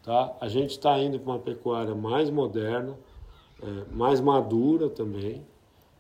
Tá? 0.03 0.37
A 0.40 0.48
gente 0.48 0.70
está 0.70 0.98
indo 0.98 1.20
para 1.20 1.33
uma 1.35 1.38
pecuária 1.38 1.94
mais 1.94 2.29
moderna, 2.29 2.98
é, 3.62 3.94
mais 3.94 4.20
madura 4.20 4.90
também. 4.90 5.46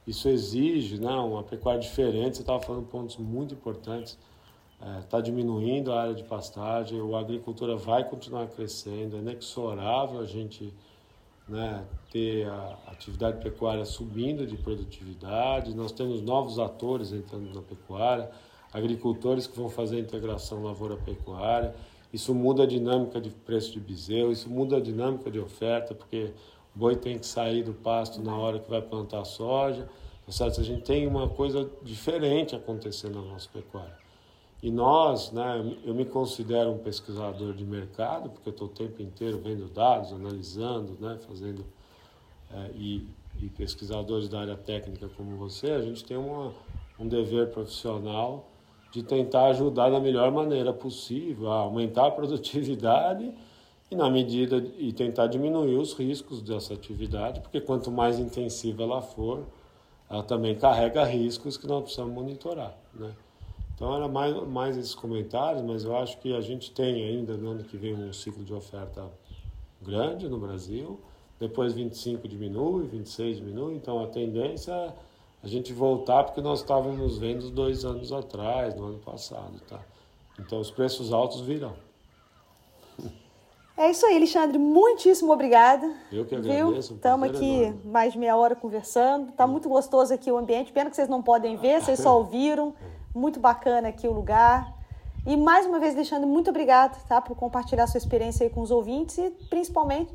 Isso 0.04 0.28
exige 0.28 1.00
né, 1.00 1.12
uma 1.12 1.44
pecuária 1.44 1.80
diferente. 1.80 2.38
Você 2.38 2.42
estava 2.42 2.60
falando 2.60 2.84
pontos 2.88 3.16
muito 3.16 3.54
importantes. 3.54 4.18
Está 4.98 5.18
é, 5.18 5.22
diminuindo 5.22 5.92
a 5.92 6.02
área 6.02 6.14
de 6.14 6.24
pastagem, 6.24 6.98
a 7.00 7.18
agricultura 7.20 7.76
vai 7.76 8.02
continuar 8.02 8.48
crescendo, 8.48 9.14
é 9.14 9.20
inexorável 9.20 10.18
a 10.18 10.26
gente 10.26 10.74
né, 11.48 11.84
ter 12.10 12.46
a 12.46 12.78
atividade 12.88 13.42
pecuária 13.42 13.84
subindo 13.84 14.46
de 14.46 14.56
produtividade, 14.56 15.74
nós 15.74 15.92
temos 15.92 16.20
novos 16.20 16.58
atores 16.58 17.12
entrando 17.12 17.52
na 17.54 17.62
pecuária, 17.62 18.30
agricultores 18.72 19.46
que 19.46 19.56
vão 19.56 19.68
fazer 19.68 19.96
a 19.96 20.00
integração 20.00 20.62
lavoura-pecuária. 20.62 21.74
Isso 22.12 22.34
muda 22.34 22.62
a 22.64 22.66
dinâmica 22.66 23.20
de 23.20 23.30
preço 23.30 23.72
de 23.72 23.80
bezerro, 23.80 24.32
isso 24.32 24.48
muda 24.48 24.76
a 24.76 24.80
dinâmica 24.80 25.30
de 25.30 25.38
oferta, 25.38 25.94
porque 25.94 26.32
o 26.74 26.78
boi 26.78 26.96
tem 26.96 27.18
que 27.18 27.26
sair 27.26 27.62
do 27.62 27.72
pasto 27.72 28.22
na 28.22 28.36
hora 28.36 28.58
que 28.58 28.70
vai 28.70 28.82
plantar 28.82 29.24
soja. 29.24 29.88
Tá 30.24 30.32
certo? 30.32 30.60
A 30.60 30.64
gente 30.64 30.82
tem 30.82 31.06
uma 31.06 31.28
coisa 31.28 31.68
diferente 31.82 32.54
acontecendo 32.54 33.20
na 33.20 33.32
nossa 33.32 33.48
pecuária. 33.48 34.01
E 34.62 34.70
nós, 34.70 35.32
né, 35.32 35.76
eu 35.84 35.92
me 35.92 36.04
considero 36.04 36.70
um 36.70 36.78
pesquisador 36.78 37.52
de 37.52 37.64
mercado, 37.64 38.30
porque 38.30 38.48
eu 38.48 38.52
estou 38.52 38.68
o 38.68 38.70
tempo 38.70 39.02
inteiro 39.02 39.40
vendo 39.42 39.68
dados, 39.68 40.12
analisando, 40.12 40.96
né, 41.00 41.18
fazendo. 41.26 41.64
É, 42.54 42.70
e, 42.74 43.08
e 43.40 43.48
pesquisadores 43.48 44.28
da 44.28 44.40
área 44.40 44.56
técnica 44.56 45.08
como 45.16 45.36
você, 45.36 45.70
a 45.70 45.80
gente 45.80 46.04
tem 46.04 46.16
uma, 46.16 46.52
um 46.98 47.08
dever 47.08 47.50
profissional 47.50 48.48
de 48.92 49.02
tentar 49.02 49.46
ajudar 49.46 49.88
da 49.88 49.98
melhor 49.98 50.30
maneira 50.30 50.72
possível 50.72 51.50
a 51.50 51.56
aumentar 51.56 52.08
a 52.08 52.10
produtividade 52.10 53.32
e 53.90 53.96
na 53.96 54.10
medida 54.10 54.58
e 54.78 54.92
tentar 54.92 55.26
diminuir 55.26 55.76
os 55.76 55.94
riscos 55.94 56.42
dessa 56.42 56.74
atividade, 56.74 57.40
porque 57.40 57.60
quanto 57.60 57.90
mais 57.90 58.18
intensiva 58.18 58.82
ela 58.82 59.00
for, 59.00 59.46
ela 60.10 60.22
também 60.22 60.54
carrega 60.54 61.04
riscos 61.04 61.56
que 61.56 61.66
nós 61.66 61.82
precisamos 61.82 62.14
monitorar, 62.14 62.76
né? 62.94 63.14
Então 63.82 63.96
era 63.96 64.06
mais, 64.06 64.46
mais 64.46 64.76
esses 64.76 64.94
comentários, 64.94 65.60
mas 65.60 65.82
eu 65.82 65.96
acho 65.96 66.16
que 66.18 66.32
a 66.36 66.40
gente 66.40 66.70
tem 66.70 67.04
ainda 67.04 67.36
no 67.36 67.50
ano 67.50 67.64
que 67.64 67.76
vem 67.76 67.92
um 67.92 68.12
ciclo 68.12 68.44
de 68.44 68.54
oferta 68.54 69.10
grande 69.84 70.28
no 70.28 70.38
Brasil, 70.38 71.00
depois 71.40 71.72
25 71.72 72.28
diminui, 72.28 72.86
26 72.86 73.38
diminui, 73.38 73.74
então 73.74 74.00
a 74.00 74.06
tendência 74.06 74.70
é 74.70 74.92
a 75.42 75.48
gente 75.48 75.72
voltar 75.72 76.22
porque 76.22 76.40
nós 76.40 76.60
estávamos 76.60 77.18
vendo 77.18 77.50
dois 77.50 77.84
anos 77.84 78.12
atrás, 78.12 78.72
no 78.76 78.84
ano 78.84 78.98
passado, 79.00 79.60
tá? 79.68 79.80
Então 80.38 80.60
os 80.60 80.70
preços 80.70 81.12
altos 81.12 81.40
virão. 81.40 81.74
É 83.76 83.90
isso 83.90 84.06
aí, 84.06 84.14
Alexandre. 84.16 84.58
Muitíssimo 84.58 85.32
obrigada. 85.32 85.92
Eu 86.12 86.24
que 86.24 86.36
agradeço. 86.36 86.94
Estamos 86.94 87.30
aqui 87.30 87.62
enorme. 87.62 87.80
mais 87.84 88.12
de 88.12 88.18
meia 88.20 88.36
hora 88.36 88.54
conversando. 88.54 89.30
Está 89.30 89.44
muito 89.44 89.68
gostoso 89.68 90.14
aqui 90.14 90.30
o 90.30 90.36
ambiente. 90.36 90.70
Pena 90.70 90.88
que 90.88 90.94
vocês 90.94 91.08
não 91.08 91.20
podem 91.20 91.56
ver, 91.56 91.82
vocês 91.82 91.98
só 91.98 92.14
ouviram. 92.18 92.72
Muito 93.14 93.38
bacana 93.40 93.88
aqui 93.88 94.08
o 94.08 94.12
lugar. 94.12 94.72
E 95.26 95.36
mais 95.36 95.66
uma 95.66 95.78
vez, 95.78 95.94
Alexandre, 95.94 96.26
muito 96.26 96.50
obrigado 96.50 97.00
tá, 97.06 97.20
por 97.20 97.36
compartilhar 97.36 97.86
sua 97.86 97.98
experiência 97.98 98.44
aí 98.44 98.50
com 98.50 98.60
os 98.60 98.70
ouvintes 98.70 99.18
e 99.18 99.30
principalmente 99.48 100.12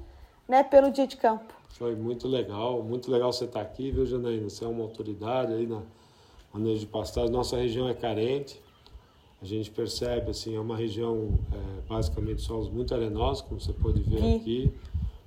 né, 0.48 0.64
pelo 0.64 0.92
dia 0.92 1.08
de 1.08 1.16
campo. 1.16 1.54
Foi 1.70 1.96
muito 1.96 2.28
legal, 2.28 2.82
muito 2.82 3.12
legal 3.12 3.32
você 3.32 3.46
estar 3.46 3.62
aqui, 3.62 3.92
viu, 3.92 4.06
Janaína? 4.06 4.50
Você 4.50 4.66
é 4.66 4.68
uma 4.68 4.84
autoridade 4.84 5.54
aí 5.54 5.68
na 5.68 5.82
manejo 6.54 6.80
de 6.80 6.88
pastagem. 6.88 7.30
Nossa 7.30 7.56
região 7.56 7.88
é 7.88 7.94
carente, 7.94 8.62
a 9.42 9.46
gente 9.46 9.70
percebe, 9.70 10.32
assim, 10.32 10.56
é 10.56 10.60
uma 10.60 10.76
região 10.76 11.38
é, 11.54 11.82
basicamente 11.88 12.42
solos 12.42 12.70
muito 12.70 12.94
arenosos, 12.96 13.42
como 13.44 13.62
você 13.62 13.72
pode 13.74 14.02
ver 14.02 14.20
Sim. 14.20 14.36
aqui. 14.38 14.74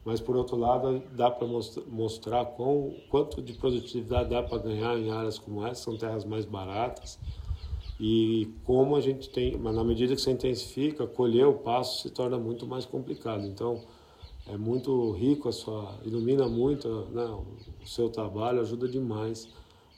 Mas, 0.05 0.21
por 0.21 0.35
outro 0.35 0.57
lado, 0.57 1.03
dá 1.13 1.31
para 1.31 1.47
mostrar 1.87 2.45
com, 2.47 2.97
quanto 3.11 3.41
de 3.41 3.53
produtividade 3.53 4.31
dá 4.31 4.43
para 4.43 4.59
ganhar 4.59 4.99
em 4.99 5.11
áreas 5.11 5.39
como 5.39 5.65
essa, 5.65 5.85
são 5.85 5.97
terras 5.97 6.25
mais 6.25 6.45
baratas. 6.45 7.19
E 8.03 8.51
como 8.65 8.97
a 8.97 9.01
gente 9.03 9.29
tem, 9.29 9.59
mas 9.59 9.75
na 9.75 9.85
medida 9.85 10.15
que 10.15 10.23
você 10.23 10.31
intensifica, 10.31 11.07
colher 11.07 11.47
o 11.47 11.53
passo 11.53 12.01
se 12.01 12.11
torna 12.11 12.39
muito 12.39 12.67
mais 12.67 12.87
complicado. 12.87 13.47
Então, 13.47 13.83
é 14.49 14.57
muito 14.57 15.13
rico 15.13 15.51
a 15.51 15.53
sua, 15.53 15.97
ilumina 16.03 16.49
muito 16.49 16.89
né, 17.13 17.25
o 17.25 17.87
seu 17.87 18.09
trabalho, 18.09 18.63
ajuda 18.63 18.89
demais 18.89 19.49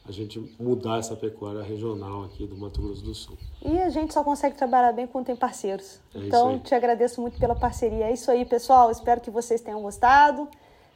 a 0.05 0.11
gente 0.11 0.41
mudar 0.59 0.99
essa 0.99 1.15
pecuária 1.15 1.63
regional 1.63 2.25
aqui 2.25 2.45
do 2.45 2.57
Mato 2.57 2.83
Grosso 2.83 3.05
do 3.05 3.15
Sul. 3.15 3.39
E 3.65 3.79
a 3.79 3.89
gente 3.89 4.13
só 4.13 4.25
consegue 4.25 4.57
trabalhar 4.57 4.93
bem 4.93 5.07
quando 5.07 5.27
tem 5.27 5.37
parceiros. 5.37 6.01
É 6.13 6.19
então, 6.19 6.59
te 6.59 6.75
agradeço 6.75 7.21
muito 7.21 7.39
pela 7.39 7.55
parceria. 7.55 8.07
É 8.07 8.13
isso 8.13 8.29
aí, 8.29 8.45
pessoal. 8.45 8.91
Espero 8.91 9.21
que 9.21 9.31
vocês 9.31 9.61
tenham 9.61 9.81
gostado. 9.81 10.49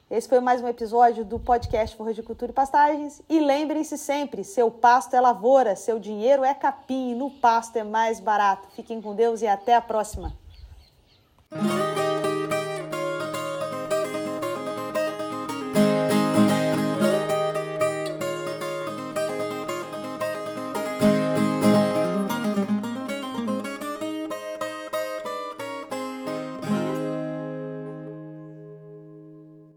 Esse 0.08 0.28
foi 0.28 0.38
mais 0.38 0.62
um 0.62 0.68
episódio 0.68 1.24
do 1.24 1.36
podcast 1.36 1.96
Forra 1.96 2.14
de 2.14 2.22
Cultura 2.22 2.52
e 2.52 2.54
Pastagens. 2.54 3.20
E 3.28 3.40
lembrem-se 3.40 3.98
sempre, 3.98 4.44
seu 4.44 4.70
pasto 4.70 5.14
é 5.14 5.20
lavoura, 5.20 5.74
seu 5.74 5.98
dinheiro 5.98 6.44
é 6.44 6.54
capim, 6.54 7.16
no 7.16 7.28
pasto 7.28 7.76
é 7.76 7.82
mais 7.82 8.20
barato. 8.20 8.68
Fiquem 8.76 9.02
com 9.02 9.16
Deus 9.16 9.42
e 9.42 9.48
até 9.48 9.74
a 9.74 9.80
próxima. 9.80 10.32